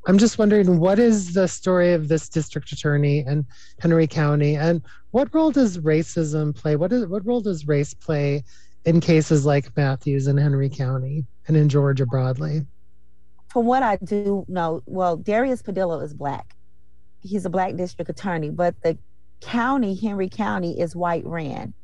I'm 0.07 0.19
just 0.19 0.39
wondering 0.39 0.79
what 0.79 0.99
is 0.99 1.35
the 1.35 1.49
story 1.49 1.93
of 1.93 2.09
this 2.09 2.29
district 2.29 2.71
attorney 2.71 3.21
and 3.21 3.45
Henry 3.81 4.07
County, 4.07 4.55
and 4.55 4.83
what 5.11 5.35
role 5.35 5.51
does 5.51 5.79
racism 5.79 6.55
play? 6.55 6.77
What 6.77 6.93
is 6.93 7.07
what 7.07 7.27
role 7.27 7.41
does 7.41 7.67
race 7.67 7.93
play 7.93 8.45
in 8.85 9.01
cases 9.01 9.45
like 9.45 9.77
Matthews 9.77 10.29
and 10.29 10.39
Henry 10.39 10.69
County 10.69 11.25
and 11.49 11.57
in 11.57 11.69
Georgia 11.69 12.07
broadly? 12.07 12.65
From 13.49 13.67
what 13.67 13.83
I 13.83 13.97
do 13.97 14.45
know, 14.47 14.83
well, 14.87 15.17
Darius 15.17 15.63
Pattillo 15.63 16.03
is 16.05 16.15
black. 16.15 16.55
He's 17.21 17.45
a 17.45 17.51
black 17.51 17.75
district 17.75 18.09
attorney, 18.09 18.51
but 18.51 18.81
the 18.83 18.97
county, 19.41 19.97
Henry 19.97 20.29
County, 20.29 20.79
is 20.79 20.95
white 20.95 21.27
ran. 21.27 21.75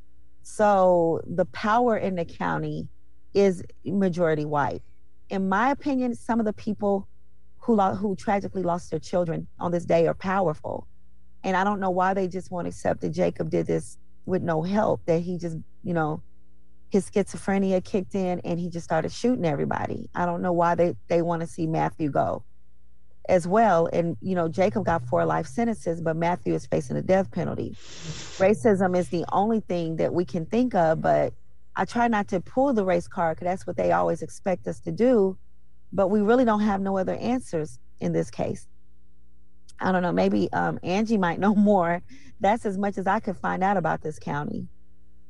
So 0.43 1.21
the 1.27 1.45
power 1.47 1.97
in 1.97 2.17
the 2.17 2.25
county 2.25 2.89
is 3.35 3.63
majority 3.85 4.45
white. 4.45 4.83
In 5.31 5.49
my 5.49 5.71
opinion, 5.71 6.15
some 6.15 6.41
of 6.41 6.47
the 6.47 6.53
people 6.53 7.09
who 7.59 7.77
lo- 7.77 7.95
who 7.95 8.17
tragically 8.17 8.63
lost 8.63 8.91
their 8.91 8.99
children 8.99 9.47
on 9.59 9.71
this 9.73 9.85
day 9.85 10.07
are 10.07 10.15
powerful. 10.15 10.87
And 11.45 11.57
I 11.57 11.65
don't 11.65 11.81
know 11.81 11.91
why 11.91 12.15
they 12.15 12.29
just 12.29 12.51
won't 12.51 12.69
accept 12.69 13.01
that 13.01 13.11
Jacob 13.11 13.51
did 13.51 13.67
this 13.67 13.99
with 14.27 14.43
no 14.43 14.63
help, 14.63 15.05
that 15.07 15.21
he 15.21 15.39
just, 15.39 15.57
you 15.83 15.95
know, 15.95 16.23
his 16.91 17.09
schizophrenia 17.11 17.83
kicked 17.83 18.15
in 18.15 18.41
and 18.41 18.61
he 18.61 18.69
just 18.69 18.85
started 18.85 19.11
shooting 19.11 19.45
everybody. 19.45 20.09
I 20.15 20.27
don't 20.27 20.43
know 20.43 20.53
why 20.53 20.75
they, 20.75 20.95
they 21.09 21.23
want 21.23 21.41
to 21.41 21.47
see 21.47 21.67
Matthew 21.67 22.11
go 22.11 22.45
as 23.33 23.49
well. 23.49 23.89
And, 23.95 24.19
you 24.21 24.35
know, 24.35 24.47
Jacob 24.47 24.85
got 24.85 25.07
four 25.07 25.25
life 25.25 25.47
sentences, 25.47 26.03
but 26.03 26.17
Matthew 26.17 26.53
is 26.53 26.67
facing 26.67 26.99
a 26.99 27.03
death 27.03 27.31
penalty. 27.31 27.71
Racism 28.37 28.95
is 28.95 29.09
the 29.09 29.25
only 29.33 29.61
thing 29.61 29.97
that 29.97 30.13
we 30.13 30.27
can 30.27 30.45
think 30.45 30.75
of, 30.75 31.01
but 31.01 31.33
I 31.75 31.87
try 31.87 32.09
not 32.09 32.29
to 32.29 32.41
pull 32.41 32.75
the 32.75 32.85
race 32.85 33.09
card 33.09 33.37
because 33.37 33.47
that's 33.47 33.67
what 33.67 33.79
they 33.79 33.91
always 33.91 34.21
expect 34.21 34.69
us 34.69 34.81
to 34.81 34.93
do. 34.93 35.39
But 35.95 36.09
we 36.09 36.21
really 36.21 36.45
don't 36.45 36.61
have 36.61 36.83
no 36.83 36.99
other 36.99 37.15
answers 37.15 37.79
in 38.01 38.13
this 38.13 38.31
case. 38.31 38.69
I 39.81 39.93
don't 39.93 40.03
know. 40.03 40.13
Maybe 40.13 40.53
um, 40.53 40.79
Angie 40.83 41.17
might 41.17 41.41
know 41.41 41.55
more. 41.71 42.03
That's 42.39 42.67
as 42.67 42.77
much 42.77 42.99
as 42.99 43.07
I 43.07 43.19
could 43.19 43.39
find 43.39 43.65
out 43.65 43.79
about 43.79 44.03
this 44.03 44.19
county. 44.19 44.69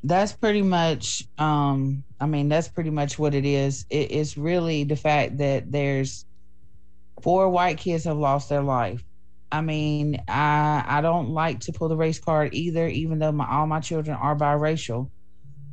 That's 0.03 0.33
pretty 0.33 0.63
much. 0.63 1.29
Um, 1.39 2.03
I 2.21 2.27
mean, 2.27 2.49
that's 2.49 2.67
pretty 2.67 2.91
much 2.91 3.17
what 3.17 3.33
it 3.33 3.45
is. 3.45 3.87
It, 3.91 4.11
it's 4.11 4.37
really 4.37 4.83
the 4.83 4.97
fact 4.97 5.39
that 5.39 5.71
there's 5.71 6.27
four 7.23 7.49
white 7.49 7.79
kids 7.79 8.05
have 8.05 8.19
lost 8.19 8.49
their 8.49 8.63
life. 8.63 9.03
I 9.51 9.61
mean, 9.61 10.23
I 10.29 10.85
I 10.87 11.01
don't 11.01 11.31
like 11.31 11.61
to 11.61 11.73
pull 11.73 11.89
the 11.89 11.97
race 11.97 12.19
card 12.19 12.55
either, 12.55 12.89
even 12.89 13.19
though 13.19 13.33
my 13.33 13.47
all 13.49 13.67
my 13.67 13.81
children 13.81 14.17
are 14.17 14.37
biracial. 14.37 15.11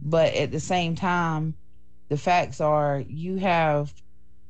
But 0.01 0.33
at 0.33 0.51
the 0.51 0.59
same 0.59 0.95
time, 0.95 1.55
the 2.09 2.17
facts 2.17 2.61
are 2.61 3.03
you 3.07 3.37
have 3.37 3.93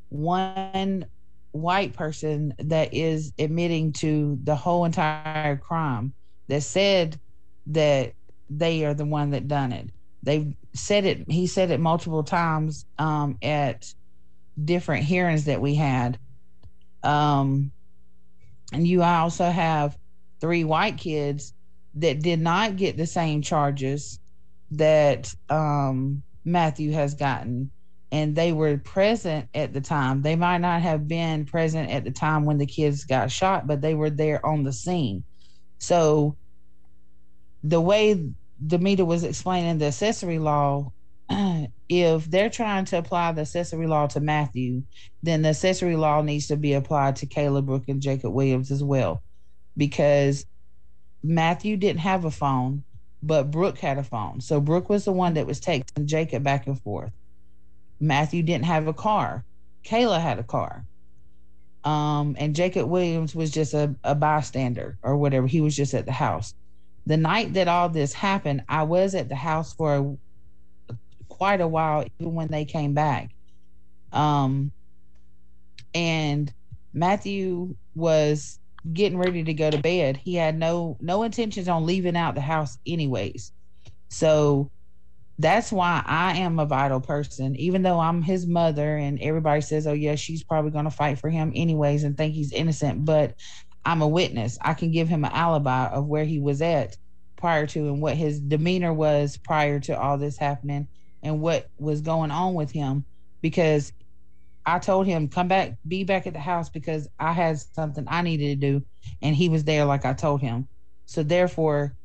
one 0.10 1.06
white 1.52 1.94
person 1.94 2.54
that 2.60 2.94
is 2.94 3.34
admitting 3.40 3.94
to 3.94 4.40
the 4.44 4.56
whole 4.56 4.86
entire 4.86 5.58
crime 5.58 6.14
that 6.48 6.64
said 6.64 7.20
that 7.68 8.14
they 8.50 8.86
are 8.86 8.94
the 8.94 9.06
one 9.06 9.32
that 9.32 9.48
done 9.48 9.72
it. 9.72 9.90
They've 10.24 10.54
said 10.74 11.06
it. 11.06 11.30
He 11.30 11.48
said 11.48 11.72
it 11.72 11.80
multiple 11.80 12.24
times 12.24 12.86
um, 12.98 13.38
at 13.42 13.94
different 14.64 15.06
hearings 15.06 15.46
that 15.46 15.62
we 15.62 15.76
had. 15.76 16.20
Um, 17.04 17.72
and 18.72 18.88
you 18.88 19.04
also 19.04 19.46
have 19.46 19.98
three 20.42 20.64
white 20.64 20.98
kids 20.98 21.54
that 21.96 22.22
did 22.22 22.40
not 22.40 22.76
get 22.76 22.98
the 22.98 23.08
same 23.08 23.42
charges 23.42 24.20
that 24.72 25.34
um, 25.50 26.24
Matthew 26.46 26.92
has 26.92 27.16
gotten. 27.16 27.72
And 28.12 28.36
they 28.36 28.54
were 28.54 28.78
present 28.78 29.50
at 29.54 29.72
the 29.74 29.82
time. 29.82 30.22
They 30.24 30.36
might 30.36 30.60
not 30.60 30.82
have 30.82 31.08
been 31.08 31.46
present 31.46 31.92
at 31.92 32.04
the 32.04 32.12
time 32.12 32.46
when 32.46 32.58
the 32.58 32.66
kids 32.66 33.06
got 33.06 33.32
shot, 33.32 33.68
but 33.68 33.82
they 33.82 33.94
were 33.94 34.10
there 34.10 34.44
on 34.44 34.64
the 34.64 34.74
scene. 34.74 35.24
So 35.78 36.36
the 37.64 37.82
way 37.82 38.32
Damita 38.66 39.06
was 39.06 39.24
explaining 39.24 39.78
the 39.78 39.88
accessory 39.88 40.40
law, 40.40 40.92
if 41.30 42.30
they're 42.30 42.50
trying 42.50 42.86
to 42.86 42.98
apply 42.98 43.32
the 43.32 43.42
accessory 43.42 43.88
law 43.88 44.08
to 44.08 44.20
Matthew, 44.20 44.84
then 45.22 45.42
the 45.42 45.50
accessory 45.50 45.96
law 45.96 46.22
needs 46.22 46.48
to 46.48 46.58
be 46.58 46.74
applied 46.74 47.18
to 47.18 47.28
Kayla 47.28 47.66
Brooke 47.66 47.88
and 47.88 48.02
Jacob 48.02 48.34
Williams 48.34 48.72
as 48.72 48.84
well. 48.84 49.22
Because 49.78 50.46
Matthew 51.24 51.78
didn't 51.78 52.02
have 52.02 52.26
a 52.26 52.32
phone, 52.32 52.84
but 53.22 53.52
Brooke 53.52 53.78
had 53.78 53.98
a 53.98 54.04
phone. 54.04 54.42
So 54.42 54.60
Brooke 54.60 54.90
was 54.90 55.06
the 55.06 55.12
one 55.12 55.34
that 55.36 55.48
was 55.48 55.60
texting 55.60 56.06
Jacob 56.06 56.44
back 56.44 56.68
and 56.68 56.80
forth. 56.82 57.12
Matthew 58.00 58.44
didn't 58.44 58.66
have 58.66 58.88
a 58.88 58.94
car. 58.94 59.44
Kayla 59.84 60.22
had 60.22 60.40
a 60.40 60.44
car. 60.44 60.86
Um, 61.84 62.36
and 62.40 62.56
Jacob 62.56 62.90
Williams 62.90 63.36
was 63.36 63.52
just 63.52 63.74
a, 63.74 63.96
a 64.04 64.16
bystander 64.16 64.98
or 65.02 65.18
whatever. 65.18 65.48
He 65.48 65.62
was 65.62 65.76
just 65.76 65.94
at 65.94 66.06
the 66.06 66.12
house. 66.12 66.54
The 67.06 67.18
night 67.18 67.54
that 67.54 67.68
all 67.68 67.90
this 67.90 68.14
happened, 68.14 68.64
I 68.68 68.84
was 68.84 69.16
at 69.16 69.30
the 69.30 69.36
house 69.36 69.74
for 69.74 69.96
a, 69.96 70.18
quite 71.40 71.62
a 71.62 71.68
while, 71.68 72.06
even 72.20 72.36
when 72.36 72.50
they 72.50 72.66
came 72.66 72.94
back. 72.94 73.32
Um, 74.12 74.74
and 75.96 76.54
Matthew 76.94 77.76
was 77.96 78.60
getting 78.94 79.18
ready 79.18 79.44
to 79.44 79.54
go 79.54 79.72
to 79.72 79.82
bed. 79.82 80.18
He 80.18 80.36
had 80.36 80.58
no 80.58 80.98
no 81.00 81.24
intentions 81.24 81.68
on 81.68 81.86
leaving 81.86 82.18
out 82.18 82.36
the 82.36 82.42
house 82.42 82.78
anyways. 82.86 83.52
So 84.10 84.70
that's 85.38 85.72
why 85.72 86.04
I 86.06 86.40
am 86.40 86.60
a 86.60 86.66
vital 86.66 87.00
person, 87.00 87.56
even 87.56 87.82
though 87.82 88.00
I'm 88.00 88.22
his 88.22 88.46
mother 88.46 88.98
and 88.98 89.22
everybody 89.22 89.62
says, 89.62 89.88
oh, 89.88 89.94
yeah, 89.94 90.16
she's 90.16 90.44
probably 90.44 90.72
going 90.72 90.86
to 90.86 90.92
fight 90.92 91.20
for 91.20 91.30
him 91.30 91.54
anyways 91.56 92.04
and 92.04 92.18
think 92.18 92.34
he's 92.34 92.52
innocent. 92.52 93.06
But 93.06 93.36
I'm 93.86 94.02
a 94.02 94.08
witness. 94.08 94.58
I 94.62 94.74
can 94.74 94.92
give 94.92 95.08
him 95.08 95.24
an 95.24 95.32
alibi 95.32 95.88
of 95.88 96.08
where 96.08 96.26
he 96.26 96.40
was 96.40 96.62
at 96.62 96.98
prior 97.38 97.66
to 97.68 97.88
and 97.88 98.02
what 98.02 98.18
his 98.18 98.42
demeanor 98.42 98.94
was 98.94 99.38
prior 99.38 99.80
to 99.82 99.98
all 99.98 100.18
this 100.18 100.38
happening 100.38 100.90
and 101.24 101.42
what 101.42 101.70
was 101.78 102.02
going 102.02 102.32
on 102.32 102.54
with 102.54 102.72
him 102.72 103.06
because 103.42 103.94
I 104.66 104.80
told 104.80 105.08
him, 105.08 105.28
come 105.28 105.48
back, 105.48 105.78
be 105.88 106.04
back 106.04 106.28
at 106.28 106.34
the 106.34 106.40
house 106.40 106.70
because 106.70 107.08
I 107.20 107.34
had 107.34 107.60
something 107.60 108.06
I 108.08 108.22
needed 108.22 108.62
to 108.62 108.68
do. 108.80 108.86
And 109.22 109.36
he 109.36 109.50
was 109.50 109.64
there 109.64 109.86
like 109.86 110.06
I 110.06 110.14
told 110.14 110.42
him. 110.42 110.68
So 111.06 111.24
therefore, 111.24 111.96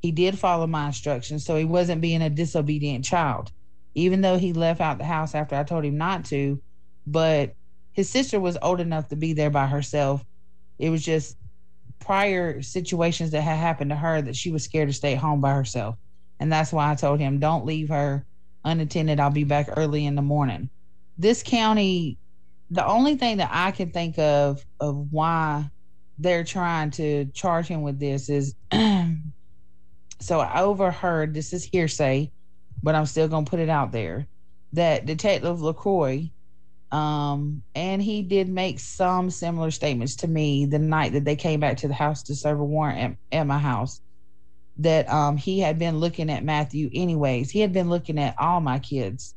he 0.00 0.10
did 0.10 0.38
follow 0.38 0.66
my 0.66 0.86
instructions. 0.86 1.44
So 1.44 1.56
he 1.56 1.64
wasn't 1.64 2.00
being 2.00 2.22
a 2.22 2.30
disobedient 2.30 3.04
child, 3.04 3.52
even 3.94 4.20
though 4.20 4.38
he 4.38 4.52
left 4.52 4.80
out 4.80 4.98
the 4.98 5.04
house 5.04 5.34
after 5.34 5.54
I 5.54 5.64
told 5.64 5.84
him 5.84 5.98
not 5.98 6.24
to. 6.26 6.60
But 7.06 7.54
his 7.92 8.08
sister 8.08 8.40
was 8.40 8.56
old 8.62 8.80
enough 8.80 9.08
to 9.08 9.16
be 9.16 9.34
there 9.34 9.50
by 9.50 9.66
herself. 9.66 10.24
It 10.78 10.90
was 10.90 11.04
just 11.04 11.36
prior 12.00 12.62
situations 12.62 13.30
that 13.32 13.42
had 13.42 13.58
happened 13.58 13.90
to 13.90 13.96
her 13.96 14.22
that 14.22 14.36
she 14.36 14.50
was 14.50 14.64
scared 14.64 14.88
to 14.88 14.94
stay 14.94 15.14
home 15.14 15.40
by 15.40 15.52
herself. 15.52 15.96
And 16.40 16.52
that's 16.52 16.72
why 16.72 16.90
I 16.90 16.94
told 16.94 17.20
him, 17.20 17.38
don't 17.38 17.66
leave 17.66 17.88
her 17.88 18.24
unattended. 18.64 19.20
I'll 19.20 19.30
be 19.30 19.44
back 19.44 19.68
early 19.76 20.06
in 20.06 20.14
the 20.14 20.22
morning 20.22 20.70
this 21.18 21.42
county, 21.42 22.18
the 22.70 22.86
only 22.86 23.16
thing 23.16 23.38
that 23.38 23.50
I 23.52 23.70
can 23.70 23.90
think 23.90 24.18
of 24.18 24.64
of 24.80 25.12
why 25.12 25.70
they're 26.18 26.44
trying 26.44 26.90
to 26.92 27.26
charge 27.26 27.66
him 27.66 27.82
with 27.82 27.98
this 27.98 28.28
is 28.28 28.54
so 30.20 30.40
I 30.40 30.62
overheard 30.62 31.34
this 31.34 31.52
is 31.52 31.64
hearsay, 31.64 32.30
but 32.82 32.94
I'm 32.94 33.06
still 33.06 33.28
gonna 33.28 33.46
put 33.46 33.60
it 33.60 33.68
out 33.68 33.92
there 33.92 34.26
that 34.72 35.06
Detective 35.06 35.60
LaCroix, 35.60 36.30
um, 36.90 37.62
and 37.76 38.02
he 38.02 38.22
did 38.22 38.48
make 38.48 38.80
some 38.80 39.30
similar 39.30 39.70
statements 39.70 40.16
to 40.16 40.28
me 40.28 40.66
the 40.66 40.78
night 40.78 41.12
that 41.12 41.24
they 41.24 41.36
came 41.36 41.60
back 41.60 41.76
to 41.78 41.88
the 41.88 41.94
house 41.94 42.24
to 42.24 42.34
serve 42.34 42.58
a 42.58 42.64
warrant 42.64 43.16
at, 43.32 43.38
at 43.40 43.46
my 43.46 43.58
house. 43.58 44.00
That 44.78 45.08
um, 45.08 45.36
he 45.36 45.60
had 45.60 45.78
been 45.78 46.00
looking 46.00 46.30
at 46.30 46.44
Matthew 46.44 46.90
anyways. 46.92 47.50
He 47.50 47.60
had 47.60 47.72
been 47.72 47.88
looking 47.88 48.18
at 48.18 48.34
all 48.38 48.60
my 48.60 48.80
kids 48.80 49.34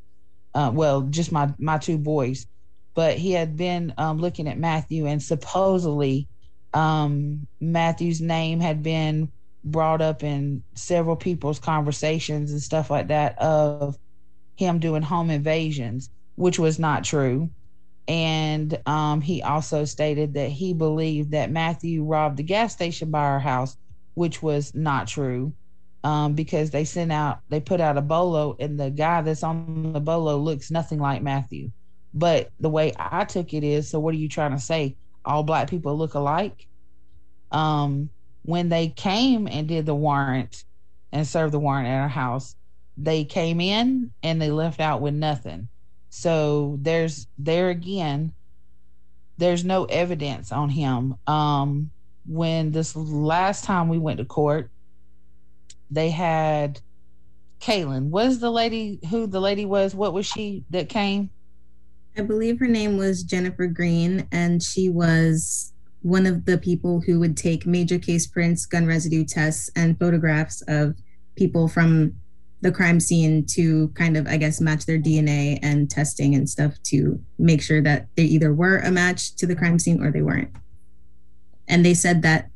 uh, 0.58 0.71
well, 0.73 1.04
just 1.04 1.32
my 1.32 1.54
my 1.60 1.78
two 1.78 2.00
boys. 2.00 2.47
But 2.95 3.17
he 3.17 3.32
had 3.32 3.56
been 3.56 3.93
um, 4.00 4.17
looking 4.17 4.47
at 4.47 4.58
Matthew, 4.58 5.06
and 5.06 5.21
supposedly 5.21 6.28
um, 6.73 7.47
Matthew's 7.62 8.21
name 8.21 8.60
had 8.60 8.82
been 8.82 9.32
brought 9.63 10.02
up 10.02 10.23
in 10.23 10.63
several 10.73 11.15
people's 11.15 11.60
conversations 11.60 12.52
and 12.52 12.62
stuff 12.62 12.89
like 12.89 13.10
that 13.10 13.38
of 13.38 13.97
him 14.56 14.80
doing 14.80 15.04
home 15.04 15.30
invasions, 15.30 16.10
which 16.36 16.58
was 16.58 16.80
not 16.80 17.04
true. 17.04 17.52
And 18.08 18.80
um, 18.88 19.21
he 19.21 19.43
also 19.43 19.86
stated 19.86 20.34
that 20.34 20.50
he 20.50 20.73
believed 20.73 21.32
that 21.32 21.52
Matthew 21.52 22.04
robbed 22.04 22.38
the 22.38 22.43
gas 22.43 22.73
station 22.73 23.12
by 23.12 23.19
our 23.19 23.39
house, 23.39 23.78
which 24.17 24.41
was 24.41 24.73
not 24.73 25.08
true 25.08 25.53
um, 26.03 26.34
because 26.34 26.71
they 26.71 26.86
sent 26.86 27.12
out, 27.12 27.39
they 27.49 27.60
put 27.60 27.80
out 27.80 27.97
a 27.97 28.01
bolo, 28.01 28.56
and 28.60 28.80
the 28.80 28.89
guy 28.89 29.21
that's 29.21 29.43
on 29.43 29.93
the 29.93 29.99
bolo 29.99 30.38
looks 30.38 30.71
nothing 30.71 30.99
like 30.99 31.21
Matthew. 31.21 31.69
But 32.15 32.49
the 32.60 32.69
way 32.69 32.93
I 32.97 33.25
took 33.25 33.53
it 33.53 33.63
is, 33.63 33.88
so 33.88 33.99
what 33.99 34.15
are 34.15 34.17
you 34.17 34.27
trying 34.27 34.53
to 34.53 34.60
say? 34.60 34.95
All 35.23 35.43
black 35.43 35.69
people 35.69 35.95
look 35.95 36.15
alike. 36.15 36.65
Um, 37.51 38.10
when 38.41 38.69
they 38.69 38.88
came 38.88 39.47
and 39.47 39.67
did 39.67 39.86
the 39.86 39.93
warrant 39.93 40.63
and 41.12 41.27
served 41.27 41.53
the 41.53 41.60
warrant 41.60 41.88
at 41.88 42.01
our 42.01 42.08
house, 42.08 42.56
they 42.97 43.23
came 43.23 43.62
in 43.62 44.12
and 44.23 44.41
they 44.41 44.49
left 44.49 44.80
out 44.80 44.99
with 44.99 45.13
nothing. 45.13 45.67
So 46.10 46.80
there's 46.82 47.27
there 47.38 47.69
again, 47.69 48.34
there's 49.38 49.63
no 49.63 49.86
evidence 49.86 50.51
on 50.51 50.69
him. 50.69 51.17
Um, 51.27 51.91
when 52.28 52.72
this 52.72 52.96
last 52.96 53.63
time 53.63 53.90
we 53.90 53.98
went 53.98 54.18
to 54.20 54.26
court, 54.26 54.70
they 55.90 56.10
had 56.10 56.80
Kalyn. 57.60 58.10
Was 58.10 58.40
the 58.40 58.52
lady 58.52 59.00
who 59.10 59.28
the 59.28 59.40
lady 59.40 59.66
was? 59.66 59.96
What 59.96 60.13
was 60.13 60.26
she 60.26 60.63
that 60.70 60.90
came? 60.90 61.30
I 62.18 62.22
believe 62.22 62.60
her 62.60 62.68
name 62.68 62.98
was 62.98 63.24
Jennifer 63.24 63.68
Green, 63.68 64.28
and 64.32 64.62
she 64.62 64.90
was 64.90 65.74
one 66.02 66.26
of 66.26 66.46
the 66.46 66.58
people 66.58 67.02
who 67.02 67.20
would 67.20 67.38
take 67.38 67.66
major 67.66 68.00
case 68.00 68.28
prints, 68.28 68.66
gun 68.66 68.86
residue 68.86 69.24
tests, 69.24 69.70
and 69.76 70.00
photographs 70.00 70.62
of 70.68 70.96
people 71.36 71.68
from 71.68 72.13
the 72.62 72.72
crime 72.72 73.00
scene 73.00 73.46
to 73.46 73.90
kind 73.90 74.18
of, 74.18 74.26
I 74.28 74.38
guess, 74.38 74.60
match 74.60 74.86
their 74.86 74.98
DNA 74.98 75.60
and 75.62 75.90
testing 75.90 76.34
and 76.34 76.50
stuff 76.50 76.82
to 76.86 77.22
make 77.38 77.62
sure 77.62 77.82
that 77.84 78.08
they 78.16 78.24
either 78.24 78.54
were 78.54 78.80
a 78.80 78.90
match 78.90 79.36
to 79.36 79.46
the 79.46 79.56
crime 79.56 79.78
scene 79.78 80.04
or 80.04 80.12
they 80.12 80.24
weren't. 80.24 80.50
And 81.67 81.86
they 81.86 81.93
said 81.93 82.21
that 82.21 82.49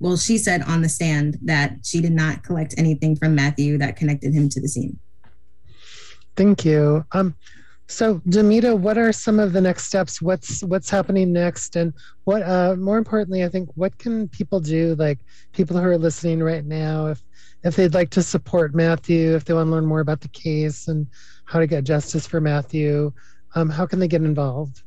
well, 0.00 0.16
she 0.16 0.38
said 0.38 0.62
on 0.62 0.80
the 0.80 0.88
stand 0.88 1.38
that 1.42 1.76
she 1.84 2.00
did 2.00 2.12
not 2.12 2.42
collect 2.42 2.74
anything 2.78 3.14
from 3.14 3.34
Matthew 3.34 3.76
that 3.78 3.96
connected 3.96 4.32
him 4.32 4.48
to 4.48 4.60
the 4.60 4.66
scene. 4.66 4.98
Thank 6.36 6.64
you. 6.64 7.04
Um, 7.12 7.36
so, 7.86 8.20
Damita, 8.20 8.78
what 8.78 8.96
are 8.96 9.12
some 9.12 9.38
of 9.38 9.52
the 9.52 9.60
next 9.60 9.84
steps? 9.84 10.22
What's 10.22 10.62
what's 10.62 10.88
happening 10.88 11.32
next, 11.32 11.76
and 11.76 11.92
what? 12.24 12.42
Uh, 12.42 12.76
more 12.76 12.98
importantly, 12.98 13.44
I 13.44 13.48
think 13.48 13.68
what 13.74 13.98
can 13.98 14.28
people 14.28 14.60
do? 14.60 14.94
Like 14.94 15.18
people 15.52 15.76
who 15.76 15.84
are 15.84 15.98
listening 15.98 16.40
right 16.40 16.64
now, 16.64 17.08
if 17.08 17.20
if 17.64 17.76
they'd 17.76 17.92
like 17.92 18.10
to 18.10 18.22
support 18.22 18.74
Matthew, 18.74 19.34
if 19.34 19.44
they 19.44 19.54
want 19.54 19.66
to 19.66 19.72
learn 19.72 19.86
more 19.86 20.00
about 20.00 20.20
the 20.20 20.28
case 20.28 20.88
and 20.88 21.06
how 21.44 21.58
to 21.58 21.66
get 21.66 21.84
justice 21.84 22.26
for 22.26 22.40
Matthew, 22.40 23.12
um, 23.56 23.68
how 23.68 23.86
can 23.86 23.98
they 23.98 24.08
get 24.08 24.22
involved? 24.22 24.82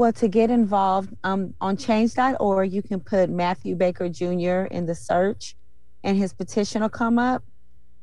Well, 0.00 0.14
to 0.14 0.28
get 0.28 0.50
involved 0.50 1.14
um, 1.24 1.52
on 1.60 1.76
change.org, 1.76 2.72
you 2.72 2.80
can 2.80 3.00
put 3.00 3.28
Matthew 3.28 3.74
Baker 3.74 4.08
Jr. 4.08 4.64
in 4.70 4.86
the 4.86 4.94
search 4.94 5.56
and 6.02 6.16
his 6.16 6.32
petition 6.32 6.80
will 6.80 6.88
come 6.88 7.18
up. 7.18 7.44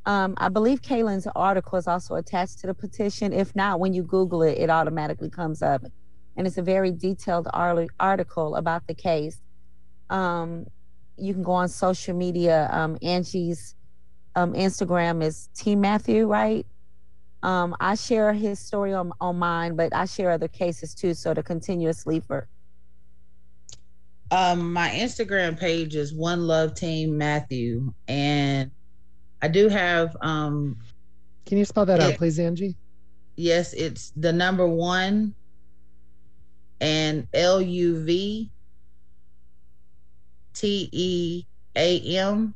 Um, 0.05 0.35
I 0.37 0.49
believe 0.49 0.83
Kalyn's 0.83 1.27
article 1.35 1.75
is 1.79 1.87
also 1.87 2.13
attached 2.13 2.59
to 2.59 2.67
the 2.67 2.75
petition. 2.75 3.33
If 3.33 3.55
not, 3.55 3.79
when 3.79 3.95
you 3.95 4.03
Google 4.03 4.43
it, 4.43 4.59
it 4.59 4.69
automatically 4.69 5.31
comes 5.31 5.63
up. 5.63 5.85
And 6.35 6.45
it's 6.45 6.59
a 6.59 6.61
very 6.61 6.91
detailed 6.91 7.47
article 7.51 8.55
about 8.57 8.85
the 8.85 8.93
case. 8.93 9.41
Um, 10.11 10.67
you 11.17 11.33
can 11.33 11.41
go 11.41 11.53
on 11.53 11.67
social 11.67 12.15
media. 12.15 12.69
Um, 12.71 12.99
Angie's 13.01 13.73
um, 14.35 14.53
Instagram 14.53 15.23
is 15.23 15.49
Team 15.55 15.81
Matthew, 15.81 16.27
right? 16.27 16.63
Um, 17.47 17.77
I 17.79 17.95
share 17.95 18.33
his 18.33 18.59
story 18.59 18.93
on, 18.93 19.13
on 19.21 19.39
mine, 19.39 19.77
but 19.77 19.95
I 19.95 20.03
share 20.03 20.31
other 20.31 20.49
cases 20.49 20.93
too. 20.93 21.13
So 21.13 21.33
the 21.33 21.41
continuous 21.41 21.99
sleeper. 21.99 22.49
Um, 24.31 24.73
my 24.73 24.89
Instagram 24.89 25.57
page 25.57 25.95
is 25.95 26.13
One 26.13 26.45
Love 26.45 26.73
Team 26.73 27.17
Matthew, 27.17 27.93
and 28.09 28.69
I 29.41 29.47
do 29.47 29.69
have 29.69 30.17
um 30.19 30.75
Can 31.45 31.57
you 31.57 31.63
spell 31.63 31.85
that 31.85 32.01
out, 32.01 32.15
please, 32.15 32.37
Angie? 32.37 32.75
Yes, 33.37 33.71
it's 33.71 34.11
the 34.17 34.33
number 34.33 34.67
one 34.67 35.33
and 36.81 37.29
L 37.33 37.61
U 37.61 38.03
V 38.03 38.51
T 40.53 40.89
E 40.91 41.45
A 41.77 42.17
M 42.17 42.53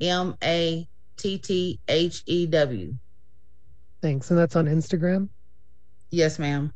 M 0.00 0.34
A 0.42 0.88
T 1.16 1.38
T 1.38 1.78
H 1.86 2.24
E 2.26 2.46
W. 2.46 2.94
Thanks. 4.02 4.30
And 4.30 4.38
that's 4.38 4.56
on 4.56 4.66
Instagram. 4.66 5.28
Yes, 6.10 6.38
ma'am. 6.38 6.72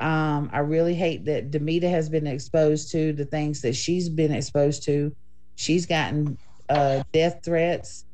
Um, 0.00 0.50
I 0.52 0.58
really 0.58 0.94
hate 0.94 1.24
that 1.26 1.50
Damita 1.50 1.88
has 1.88 2.08
been 2.08 2.26
exposed 2.26 2.90
to 2.92 3.12
the 3.12 3.24
things 3.24 3.60
that 3.62 3.74
she's 3.74 4.08
been 4.08 4.32
exposed 4.32 4.82
to. 4.84 5.14
She's 5.54 5.86
gotten 5.86 6.38
uh, 6.68 7.02
death 7.12 7.40
threats 7.44 8.04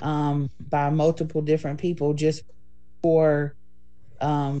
um, 0.00 0.48
by 0.70 0.90
multiple 0.90 1.42
different 1.42 1.80
people 1.80 2.14
just 2.14 2.42
for 3.02 3.56
um, 4.20 4.60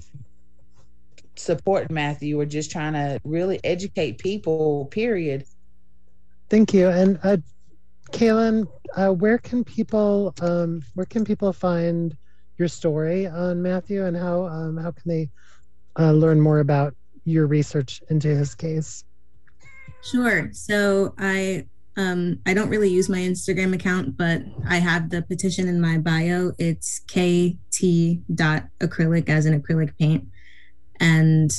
supporting 1.36 1.94
Matthew 1.94 2.40
or 2.40 2.44
just 2.44 2.70
trying 2.70 2.94
to 2.94 3.20
really 3.24 3.60
educate 3.64 4.18
people. 4.18 4.86
Period. 4.86 5.44
Thank 6.50 6.74
you. 6.74 6.88
And 6.88 7.18
uh, 7.22 7.36
Kalyn, 8.10 8.66
uh, 8.96 9.10
where 9.10 9.38
can 9.38 9.64
people 9.64 10.34
um, 10.40 10.82
where 10.94 11.06
can 11.06 11.24
people 11.24 11.52
find 11.52 12.16
your 12.58 12.68
story 12.68 13.26
on 13.26 13.62
Matthew, 13.62 14.04
and 14.04 14.16
how 14.16 14.46
um, 14.46 14.76
how 14.76 14.90
can 14.90 15.02
they 15.06 15.30
uh, 15.98 16.12
learn 16.12 16.40
more 16.40 16.60
about 16.60 16.94
your 17.24 17.46
research 17.46 18.02
into 18.10 18.28
his 18.28 18.54
case? 18.54 19.04
Sure. 20.02 20.50
So 20.52 21.14
I 21.18 21.66
um 21.96 22.40
I 22.46 22.54
don't 22.54 22.68
really 22.68 22.90
use 22.90 23.08
my 23.08 23.18
Instagram 23.18 23.74
account, 23.74 24.16
but 24.16 24.42
I 24.68 24.76
have 24.76 25.10
the 25.10 25.22
petition 25.22 25.68
in 25.68 25.80
my 25.80 25.98
bio. 25.98 26.52
It's 26.58 27.00
kt 27.00 28.20
dot 28.34 28.64
acrylic 28.80 29.28
as 29.28 29.46
an 29.46 29.60
acrylic 29.60 29.96
paint. 29.98 30.26
And 31.00 31.50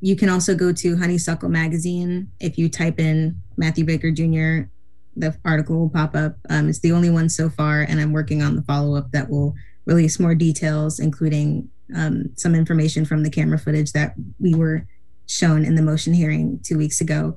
you 0.00 0.16
can 0.16 0.28
also 0.28 0.54
go 0.54 0.72
to 0.72 0.96
Honeysuckle 0.96 1.48
Magazine. 1.48 2.28
If 2.40 2.58
you 2.58 2.68
type 2.68 2.98
in 2.98 3.36
Matthew 3.56 3.84
Baker 3.84 4.10
Jr., 4.10 4.68
the 5.16 5.36
article 5.44 5.78
will 5.78 5.90
pop 5.90 6.16
up. 6.16 6.36
Um, 6.48 6.68
it's 6.68 6.80
the 6.80 6.92
only 6.92 7.10
one 7.10 7.28
so 7.28 7.48
far, 7.48 7.82
and 7.82 8.00
I'm 8.00 8.12
working 8.12 8.42
on 8.42 8.56
the 8.56 8.62
follow 8.62 8.96
up 8.96 9.12
that 9.12 9.28
will 9.28 9.54
release 9.84 10.20
more 10.20 10.34
details, 10.34 10.98
including 10.98 11.68
um, 11.94 12.30
some 12.36 12.54
information 12.54 13.04
from 13.04 13.22
the 13.22 13.30
camera 13.30 13.58
footage 13.58 13.92
that 13.92 14.14
we 14.38 14.54
were 14.54 14.86
shown 15.26 15.64
in 15.64 15.74
the 15.74 15.82
motion 15.82 16.12
hearing 16.12 16.60
two 16.62 16.78
weeks 16.78 17.00
ago. 17.00 17.36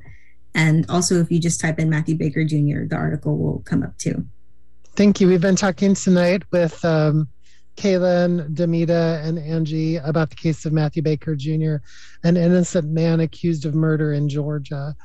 And 0.53 0.86
also, 0.89 1.15
if 1.15 1.29
you 1.31 1.39
just 1.39 1.60
type 1.60 1.79
in 1.79 1.89
Matthew 1.89 2.15
Baker 2.15 2.43
Jr., 2.43 2.86
the 2.88 2.95
article 2.95 3.38
will 3.38 3.60
come 3.65 3.84
up 3.84 3.97
too. 3.97 4.25
Thank 4.95 5.19
you. 5.19 5.27
We've 5.27 5.41
been 5.41 5.58
talking 5.58 5.93
tonight 5.93 6.43
with 6.51 6.84
um, 6.86 7.27
Kalyn, 7.75 8.55
Damita, 8.55 9.21
and 9.25 9.38
Angie 9.38 9.97
about 9.97 10.29
the 10.29 10.38
case 10.38 10.65
of 10.65 10.71
Matthew 10.71 11.01
Baker 11.01 11.36
Jr., 11.36 11.77
an 12.23 12.38
innocent 12.38 12.88
man 12.88 13.19
accused 13.19 13.65
of 13.65 13.75
murder 13.75 14.13
in 14.13 14.29
Georgia. 14.29 14.95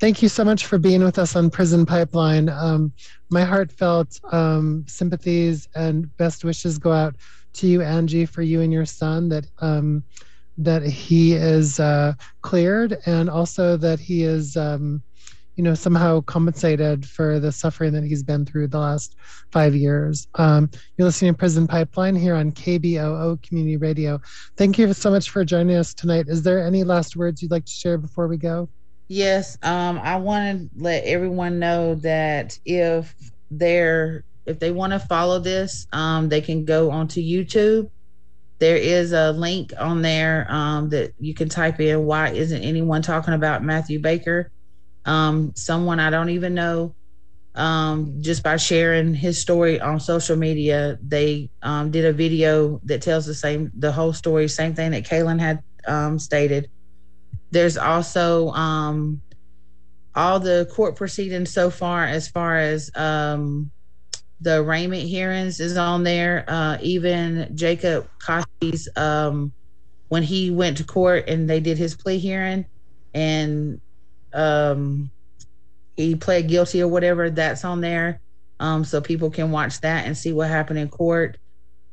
Thank 0.00 0.22
you 0.22 0.30
so 0.30 0.46
much 0.46 0.64
for 0.64 0.78
being 0.78 1.04
with 1.04 1.18
us 1.18 1.36
on 1.36 1.50
Prison 1.50 1.84
Pipeline. 1.84 2.48
Um, 2.48 2.90
my 3.28 3.44
heartfelt 3.44 4.18
um, 4.32 4.82
sympathies 4.88 5.68
and 5.74 6.16
best 6.16 6.42
wishes 6.42 6.78
go 6.78 6.90
out 6.90 7.16
to 7.52 7.66
you, 7.66 7.82
Angie, 7.82 8.24
for 8.24 8.40
you 8.40 8.62
and 8.62 8.72
your 8.72 8.86
son 8.86 9.28
that 9.28 9.44
um, 9.58 10.02
that 10.56 10.82
he 10.82 11.34
is 11.34 11.78
uh, 11.80 12.14
cleared, 12.40 12.96
and 13.04 13.28
also 13.28 13.76
that 13.76 14.00
he 14.00 14.22
is, 14.22 14.56
um, 14.56 15.02
you 15.56 15.64
know, 15.64 15.74
somehow 15.74 16.22
compensated 16.22 17.04
for 17.04 17.38
the 17.38 17.52
suffering 17.52 17.92
that 17.92 18.04
he's 18.04 18.22
been 18.22 18.46
through 18.46 18.68
the 18.68 18.78
last 18.78 19.16
five 19.52 19.74
years. 19.74 20.28
Um, 20.36 20.70
you're 20.96 21.04
listening 21.04 21.34
to 21.34 21.38
Prison 21.38 21.66
Pipeline 21.66 22.16
here 22.16 22.36
on 22.36 22.52
KBOO 22.52 23.42
Community 23.42 23.76
Radio. 23.76 24.18
Thank 24.56 24.78
you 24.78 24.94
so 24.94 25.10
much 25.10 25.28
for 25.28 25.44
joining 25.44 25.76
us 25.76 25.92
tonight. 25.92 26.24
Is 26.28 26.42
there 26.42 26.64
any 26.64 26.84
last 26.84 27.16
words 27.16 27.42
you'd 27.42 27.50
like 27.50 27.66
to 27.66 27.72
share 27.72 27.98
before 27.98 28.26
we 28.26 28.38
go? 28.38 28.70
Yes, 29.10 29.58
um, 29.64 29.98
I 29.98 30.18
want 30.18 30.70
to 30.70 30.70
let 30.80 31.02
everyone 31.02 31.58
know 31.58 31.96
that 31.96 32.56
if 32.64 33.12
they're 33.50 34.22
if 34.46 34.60
they 34.60 34.70
want 34.70 34.92
to 34.92 35.00
follow 35.00 35.40
this, 35.40 35.88
um, 35.92 36.28
they 36.28 36.40
can 36.40 36.64
go 36.64 36.92
onto 36.92 37.20
YouTube. 37.20 37.90
There 38.60 38.76
is 38.76 39.12
a 39.12 39.32
link 39.32 39.72
on 39.76 40.02
there 40.02 40.46
um, 40.48 40.90
that 40.90 41.12
you 41.18 41.34
can 41.34 41.48
type 41.48 41.80
in. 41.80 42.04
Why 42.04 42.28
isn't 42.28 42.62
anyone 42.62 43.02
talking 43.02 43.34
about 43.34 43.64
Matthew 43.64 43.98
Baker? 43.98 44.52
Um, 45.04 45.54
someone 45.56 45.98
I 45.98 46.10
don't 46.10 46.30
even 46.30 46.54
know. 46.54 46.94
Um, 47.56 48.22
just 48.22 48.44
by 48.44 48.58
sharing 48.58 49.12
his 49.12 49.40
story 49.40 49.80
on 49.80 49.98
social 49.98 50.36
media, 50.36 51.00
they 51.02 51.50
um, 51.62 51.90
did 51.90 52.04
a 52.04 52.12
video 52.12 52.80
that 52.84 53.02
tells 53.02 53.26
the 53.26 53.34
same 53.34 53.72
the 53.76 53.90
whole 53.90 54.12
story, 54.12 54.46
same 54.46 54.76
thing 54.76 54.92
that 54.92 55.02
Kalyn 55.04 55.40
had 55.40 55.64
um, 55.88 56.20
stated 56.20 56.70
there's 57.50 57.76
also 57.76 58.50
um, 58.50 59.20
all 60.14 60.40
the 60.40 60.68
court 60.72 60.96
proceedings 60.96 61.52
so 61.52 61.70
far, 61.70 62.04
as 62.04 62.28
far 62.28 62.58
as 62.58 62.90
um, 62.94 63.70
the 64.40 64.58
arraignment 64.60 65.02
hearings 65.02 65.60
is 65.60 65.76
on 65.76 66.02
there. 66.02 66.44
Uh, 66.48 66.78
even 66.80 67.50
Jacob 67.54 68.08
Koski's, 68.18 68.88
um, 68.96 69.52
when 70.08 70.22
he 70.22 70.50
went 70.50 70.76
to 70.78 70.84
court 70.84 71.28
and 71.28 71.48
they 71.48 71.60
did 71.60 71.78
his 71.78 71.94
plea 71.94 72.18
hearing 72.18 72.66
and 73.14 73.80
um, 74.32 75.10
he 75.96 76.16
pled 76.16 76.48
guilty 76.48 76.82
or 76.82 76.88
whatever, 76.88 77.30
that's 77.30 77.64
on 77.64 77.80
there. 77.80 78.20
Um, 78.58 78.84
so 78.84 79.00
people 79.00 79.30
can 79.30 79.50
watch 79.50 79.80
that 79.80 80.06
and 80.06 80.16
see 80.16 80.32
what 80.32 80.48
happened 80.48 80.78
in 80.78 80.88
court. 80.88 81.38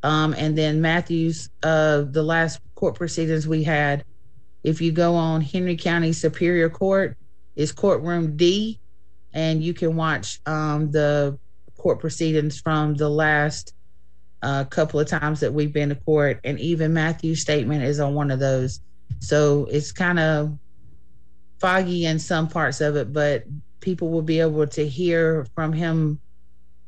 Um, 0.03 0.33
and 0.37 0.57
then 0.57 0.81
Matthews, 0.81 1.49
uh, 1.63 2.01
the 2.01 2.23
last 2.23 2.59
court 2.75 2.95
proceedings 2.95 3.47
we 3.47 3.63
had, 3.63 4.03
if 4.67 4.81
you 4.81 4.91
go 4.91 5.15
on 5.15 5.39
Henry 5.39 5.77
County 5.77 6.11
Superior 6.11 6.69
Court, 6.69 7.15
it's 7.55 7.71
courtroom 7.71 8.35
D, 8.35 8.81
and 9.33 9.63
you 9.63 9.73
can 9.73 9.95
watch 9.95 10.41
um, 10.45 10.91
the 10.91 11.39
court 11.77 12.01
proceedings 12.01 12.59
from 12.59 12.93
the 12.95 13.07
last 13.07 13.73
uh, 14.41 14.65
couple 14.65 14.99
of 14.99 15.07
times 15.07 15.39
that 15.39 15.53
we've 15.53 15.71
been 15.71 15.87
to 15.87 15.95
court, 15.95 16.41
and 16.43 16.59
even 16.59 16.93
Matthew's 16.93 17.39
statement 17.39 17.81
is 17.81 18.01
on 18.01 18.13
one 18.13 18.29
of 18.29 18.39
those. 18.39 18.81
So 19.19 19.69
it's 19.71 19.93
kind 19.93 20.19
of 20.19 20.57
foggy 21.61 22.05
in 22.05 22.19
some 22.19 22.49
parts 22.49 22.81
of 22.81 22.97
it, 22.97 23.13
but 23.13 23.45
people 23.79 24.09
will 24.09 24.21
be 24.21 24.41
able 24.41 24.67
to 24.67 24.85
hear 24.85 25.47
from 25.55 25.71
him 25.71 26.19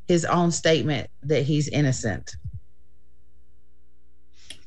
his 0.06 0.26
own 0.26 0.50
statement 0.50 1.08
that 1.22 1.44
he's 1.44 1.68
innocent. 1.68 2.36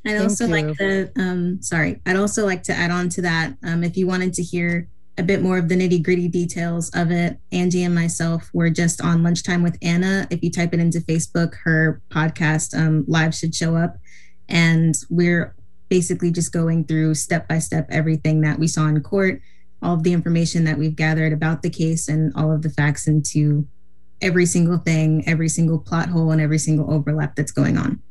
I'd 0.05 0.11
Thank 0.11 0.23
also 0.23 0.45
you. 0.45 0.51
like 0.51 0.77
to, 0.77 1.11
um, 1.17 1.61
sorry, 1.61 2.01
I'd 2.05 2.17
also 2.17 2.45
like 2.45 2.63
to 2.63 2.73
add 2.73 2.91
on 2.91 3.09
to 3.09 3.21
that. 3.21 3.53
Um, 3.63 3.83
if 3.83 3.95
you 3.95 4.05
wanted 4.05 4.33
to 4.33 4.43
hear 4.43 4.87
a 5.17 5.23
bit 5.23 5.41
more 5.41 5.57
of 5.57 5.69
the 5.69 5.75
nitty 5.75 6.03
gritty 6.03 6.27
details 6.27 6.89
of 6.93 7.11
it, 7.11 7.37
Angie 7.51 7.83
and 7.83 7.95
myself 7.95 8.49
were 8.53 8.69
just 8.69 9.01
on 9.01 9.23
lunchtime 9.23 9.63
with 9.63 9.77
Anna. 9.81 10.27
If 10.29 10.43
you 10.43 10.51
type 10.51 10.73
it 10.73 10.79
into 10.79 10.99
Facebook, 10.99 11.55
her 11.63 12.01
podcast 12.09 12.77
um, 12.77 13.05
live 13.07 13.33
should 13.33 13.55
show 13.55 13.75
up. 13.77 13.97
And 14.49 14.95
we're 15.09 15.55
basically 15.87 16.31
just 16.31 16.51
going 16.51 16.83
through 16.83 17.13
step 17.13 17.47
by 17.47 17.59
step 17.59 17.87
everything 17.89 18.41
that 18.41 18.59
we 18.59 18.67
saw 18.67 18.87
in 18.87 18.99
court, 19.01 19.39
all 19.81 19.93
of 19.93 20.03
the 20.03 20.13
information 20.13 20.63
that 20.65 20.77
we've 20.77 20.95
gathered 20.95 21.31
about 21.31 21.61
the 21.61 21.69
case, 21.69 22.09
and 22.09 22.33
all 22.35 22.51
of 22.51 22.61
the 22.61 22.69
facts 22.69 23.07
into 23.07 23.67
every 24.21 24.45
single 24.45 24.79
thing, 24.79 25.23
every 25.27 25.49
single 25.49 25.77
plot 25.77 26.09
hole, 26.09 26.31
and 26.31 26.41
every 26.41 26.57
single 26.57 26.91
overlap 26.91 27.35
that's 27.35 27.51
going 27.51 27.77
on. 27.77 28.01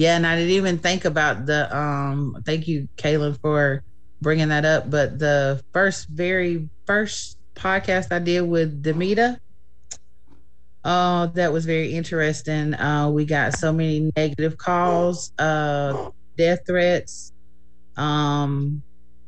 Yeah, 0.00 0.16
and 0.16 0.26
I 0.26 0.34
didn't 0.34 0.52
even 0.52 0.78
think 0.78 1.04
about 1.04 1.44
the 1.44 1.76
um 1.76 2.34
thank 2.46 2.66
you 2.66 2.88
Kalyn 2.96 3.38
for 3.42 3.82
bringing 4.22 4.48
that 4.48 4.64
up, 4.64 4.88
but 4.88 5.18
the 5.18 5.62
first 5.74 6.08
very 6.08 6.70
first 6.86 7.36
podcast 7.54 8.10
I 8.10 8.18
did 8.18 8.40
with 8.40 8.82
Damita 8.82 9.36
uh 10.84 11.26
that 11.34 11.52
was 11.52 11.66
very 11.66 11.92
interesting. 11.92 12.72
Uh 12.72 13.10
we 13.10 13.26
got 13.26 13.52
so 13.52 13.74
many 13.74 14.10
negative 14.16 14.56
calls, 14.56 15.34
uh 15.38 16.10
death 16.38 16.60
threats, 16.66 17.34
um 17.98 18.82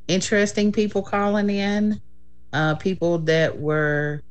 interesting 0.08 0.72
people 0.72 1.02
calling 1.02 1.50
in, 1.50 2.00
uh 2.54 2.76
people 2.76 3.18
that 3.18 3.58
were 3.60 4.22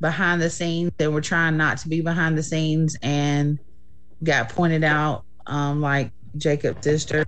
behind 0.00 0.40
the 0.40 0.48
scenes 0.48 0.90
that 0.96 1.12
were 1.12 1.20
trying 1.20 1.58
not 1.58 1.76
to 1.76 1.88
be 1.90 2.00
behind 2.00 2.38
the 2.38 2.42
scenes 2.42 2.96
and 3.02 3.58
got 4.24 4.48
pointed 4.48 4.82
out 4.82 5.22
um, 5.46 5.80
like 5.80 6.10
Jacob's 6.36 6.84
sister 6.84 7.24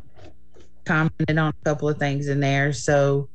commented 0.84 1.38
on 1.38 1.52
a 1.60 1.64
couple 1.64 1.88
of 1.88 1.98
things 1.98 2.28
in 2.28 2.40
there. 2.40 2.72
So 2.72 3.28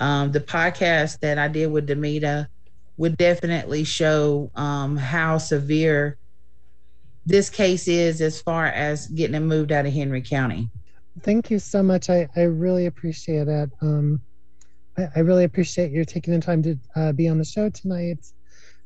um, 0.00 0.32
the 0.32 0.40
podcast 0.40 1.20
that 1.20 1.38
I 1.38 1.48
did 1.48 1.70
with 1.70 1.86
Damita 1.86 2.48
would 2.96 3.16
definitely 3.16 3.84
show 3.84 4.50
um, 4.54 4.96
how 4.96 5.38
severe 5.38 6.16
this 7.26 7.50
case 7.50 7.88
is 7.88 8.20
as 8.20 8.40
far 8.40 8.66
as 8.66 9.06
getting 9.08 9.34
him 9.34 9.46
moved 9.46 9.72
out 9.72 9.86
of 9.86 9.92
Henry 9.92 10.22
County. 10.22 10.70
Thank 11.22 11.50
you 11.50 11.58
so 11.58 11.82
much. 11.82 12.10
I, 12.10 12.28
I 12.36 12.42
really 12.42 12.86
appreciate 12.86 13.48
it. 13.48 13.70
Um, 13.80 14.20
I, 14.98 15.08
I 15.16 15.20
really 15.20 15.44
appreciate 15.44 15.92
you 15.92 16.04
taking 16.04 16.34
the 16.34 16.40
time 16.40 16.62
to 16.62 16.78
uh, 16.96 17.12
be 17.12 17.28
on 17.28 17.38
the 17.38 17.44
show 17.44 17.68
tonight 17.70 18.26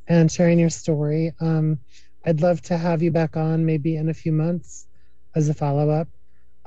and 0.09 0.31
sharing 0.31 0.59
your 0.59 0.71
story. 0.71 1.33
Um, 1.41 1.79
I'd 2.27 2.41
love 2.41 2.61
to 2.63 2.77
have 2.77 3.03
you 3.03 3.11
back 3.11 3.37
on 3.37 3.65
maybe 3.65 3.97
in 3.97 4.09
a 4.09 4.15
few 4.15 4.33
months 4.33 4.88
as 5.35 5.49
a 5.49 5.55
follow 5.55 5.91
up. 5.91 6.09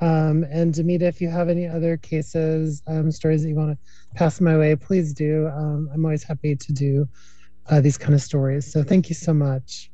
Um, 0.00 0.44
and 0.50 0.74
Damita, 0.74 1.02
if 1.02 1.20
you 1.20 1.28
have 1.28 1.48
any 1.48 1.66
other 1.66 1.96
cases, 1.96 2.82
um, 2.88 3.12
stories 3.12 3.42
that 3.42 3.48
you 3.48 3.54
want 3.54 3.78
to 3.78 4.16
pass 4.16 4.40
my 4.40 4.58
way, 4.58 4.74
please 4.74 5.12
do. 5.12 5.48
Um, 5.48 5.88
I'm 5.94 6.04
always 6.04 6.24
happy 6.24 6.56
to 6.56 6.72
do 6.72 7.08
uh, 7.70 7.80
these 7.80 7.96
kind 7.96 8.14
of 8.14 8.20
stories. 8.20 8.70
So 8.70 8.82
thank 8.82 9.08
you 9.08 9.14
so 9.14 9.32
much. 9.32 9.90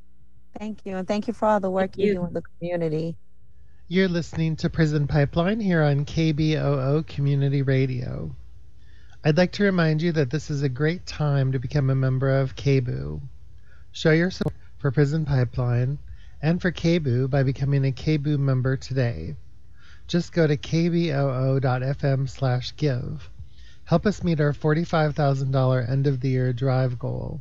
Thank 0.58 0.86
you. 0.86 0.96
And 0.96 1.06
thank 1.06 1.28
you 1.28 1.34
for 1.34 1.46
all 1.46 1.60
the 1.60 1.70
work 1.70 1.96
you. 1.98 2.06
you 2.06 2.14
do 2.14 2.24
in 2.24 2.32
the 2.32 2.42
community. 2.58 3.16
You're 3.88 4.08
listening 4.08 4.56
to 4.56 4.70
Prison 4.70 5.06
Pipeline 5.06 5.60
here 5.60 5.82
on 5.82 6.04
KBOO 6.04 7.06
Community 7.06 7.62
Radio. 7.62 8.34
I'd 9.24 9.36
like 9.36 9.52
to 9.52 9.64
remind 9.64 10.00
you 10.00 10.12
that 10.12 10.30
this 10.30 10.50
is 10.50 10.62
a 10.62 10.68
great 10.68 11.04
time 11.06 11.52
to 11.52 11.58
become 11.58 11.90
a 11.90 11.94
member 11.94 12.38
of 12.38 12.56
KBOO. 12.56 13.20
Show 13.92 14.12
your 14.12 14.30
support 14.30 14.54
for 14.78 14.90
Prison 14.90 15.24
Pipeline 15.24 15.98
and 16.40 16.60
for 16.60 16.70
KBOO 16.70 17.28
by 17.28 17.42
becoming 17.42 17.84
a 17.84 17.92
KBOO 17.92 18.38
member 18.38 18.76
today. 18.76 19.36
Just 20.06 20.32
go 20.32 20.46
to 20.46 20.56
kboo.fm 20.56 22.28
slash 22.28 22.74
give. 22.76 23.28
Help 23.84 24.06
us 24.06 24.22
meet 24.22 24.40
our 24.40 24.52
$45,000 24.52 25.90
end 25.90 26.06
of 26.06 26.20
the 26.20 26.28
year 26.28 26.52
drive 26.52 26.98
goal. 26.98 27.40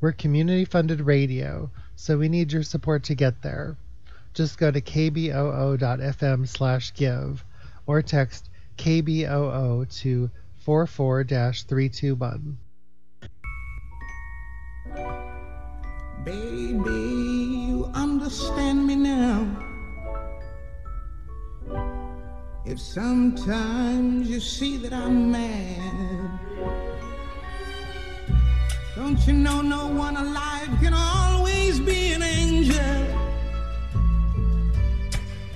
We're 0.00 0.12
community 0.12 0.64
funded 0.64 1.00
radio, 1.00 1.70
so 1.94 2.18
we 2.18 2.28
need 2.28 2.52
your 2.52 2.62
support 2.62 3.04
to 3.04 3.14
get 3.14 3.42
there. 3.42 3.76
Just 4.34 4.58
go 4.58 4.70
to 4.70 4.80
kboo.fm 4.80 6.46
slash 6.48 6.92
give 6.94 7.44
or 7.86 8.02
text 8.02 8.50
KBOO 8.76 9.88
to 10.00 10.30
44 10.58 11.24
321. 11.24 12.58
Baby, 16.24 17.66
you 17.68 17.90
understand 17.94 18.86
me 18.86 18.96
now. 18.96 19.46
If 22.64 22.80
sometimes 22.80 24.28
you 24.28 24.40
see 24.40 24.76
that 24.78 24.92
I'm 24.92 25.30
mad, 25.30 26.40
don't 28.96 29.24
you 29.26 29.34
know 29.34 29.60
no 29.60 29.86
one 29.86 30.16
alive 30.16 30.68
can 30.80 30.92
always 30.94 31.78
be 31.78 32.12
an 32.12 32.22
angel? 32.22 33.06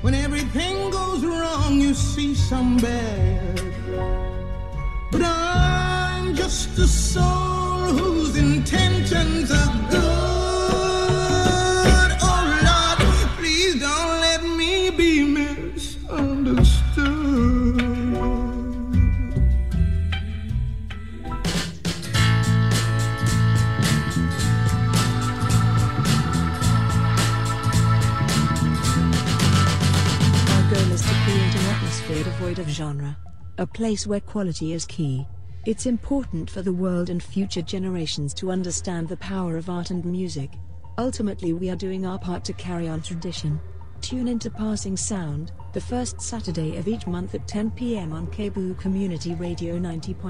When 0.03 0.15
everything 0.15 0.91
goes 0.91 1.25
wrong, 1.25 1.81
you 1.81 1.95
see 1.95 2.35
some 2.35 2.77
bad. 2.77 3.61
But 5.11 5.23
I'm 5.25 6.35
just 6.35 6.79
a 6.79 6.87
soul 6.87 7.93
whose 7.99 8.37
intentions 8.37 9.51
are 9.51 9.91
good. 9.91 10.10
Genre. 32.71 33.17
A 33.59 33.67
place 33.67 34.07
where 34.07 34.21
quality 34.21 34.73
is 34.73 34.87
key. 34.87 35.27
It's 35.67 35.87
important 35.87 36.51
for 36.51 36.63
the 36.63 36.73
world 36.73 37.11
and 37.11 37.23
future 37.23 37.61
generations 37.61 38.33
to 38.35 38.51
understand 38.51 39.09
the 39.09 39.17
power 39.19 39.57
of 39.57 39.69
art 39.69 39.91
and 39.91 40.05
music. 40.05 40.51
Ultimately, 40.97 41.53
we 41.53 41.69
are 41.71 41.77
doing 41.77 42.07
our 42.07 42.19
part 42.19 42.45
to 42.45 42.53
carry 42.55 42.89
on 42.89 43.03
tradition. 43.03 43.61
Tune 44.01 44.29
into 44.29 44.51
Passing 44.51 44.97
Sound, 44.97 45.53
the 45.75 45.81
first 45.81 46.21
Saturday 46.21 46.79
of 46.79 46.89
each 46.89 47.07
month 47.07 47.35
at 47.35 47.47
10 47.47 47.73
p.m. 47.73 48.13
on 48.13 48.27
KBOO 48.29 48.79
Community 48.79 49.35
Radio 49.35 49.79
90. 49.79 50.17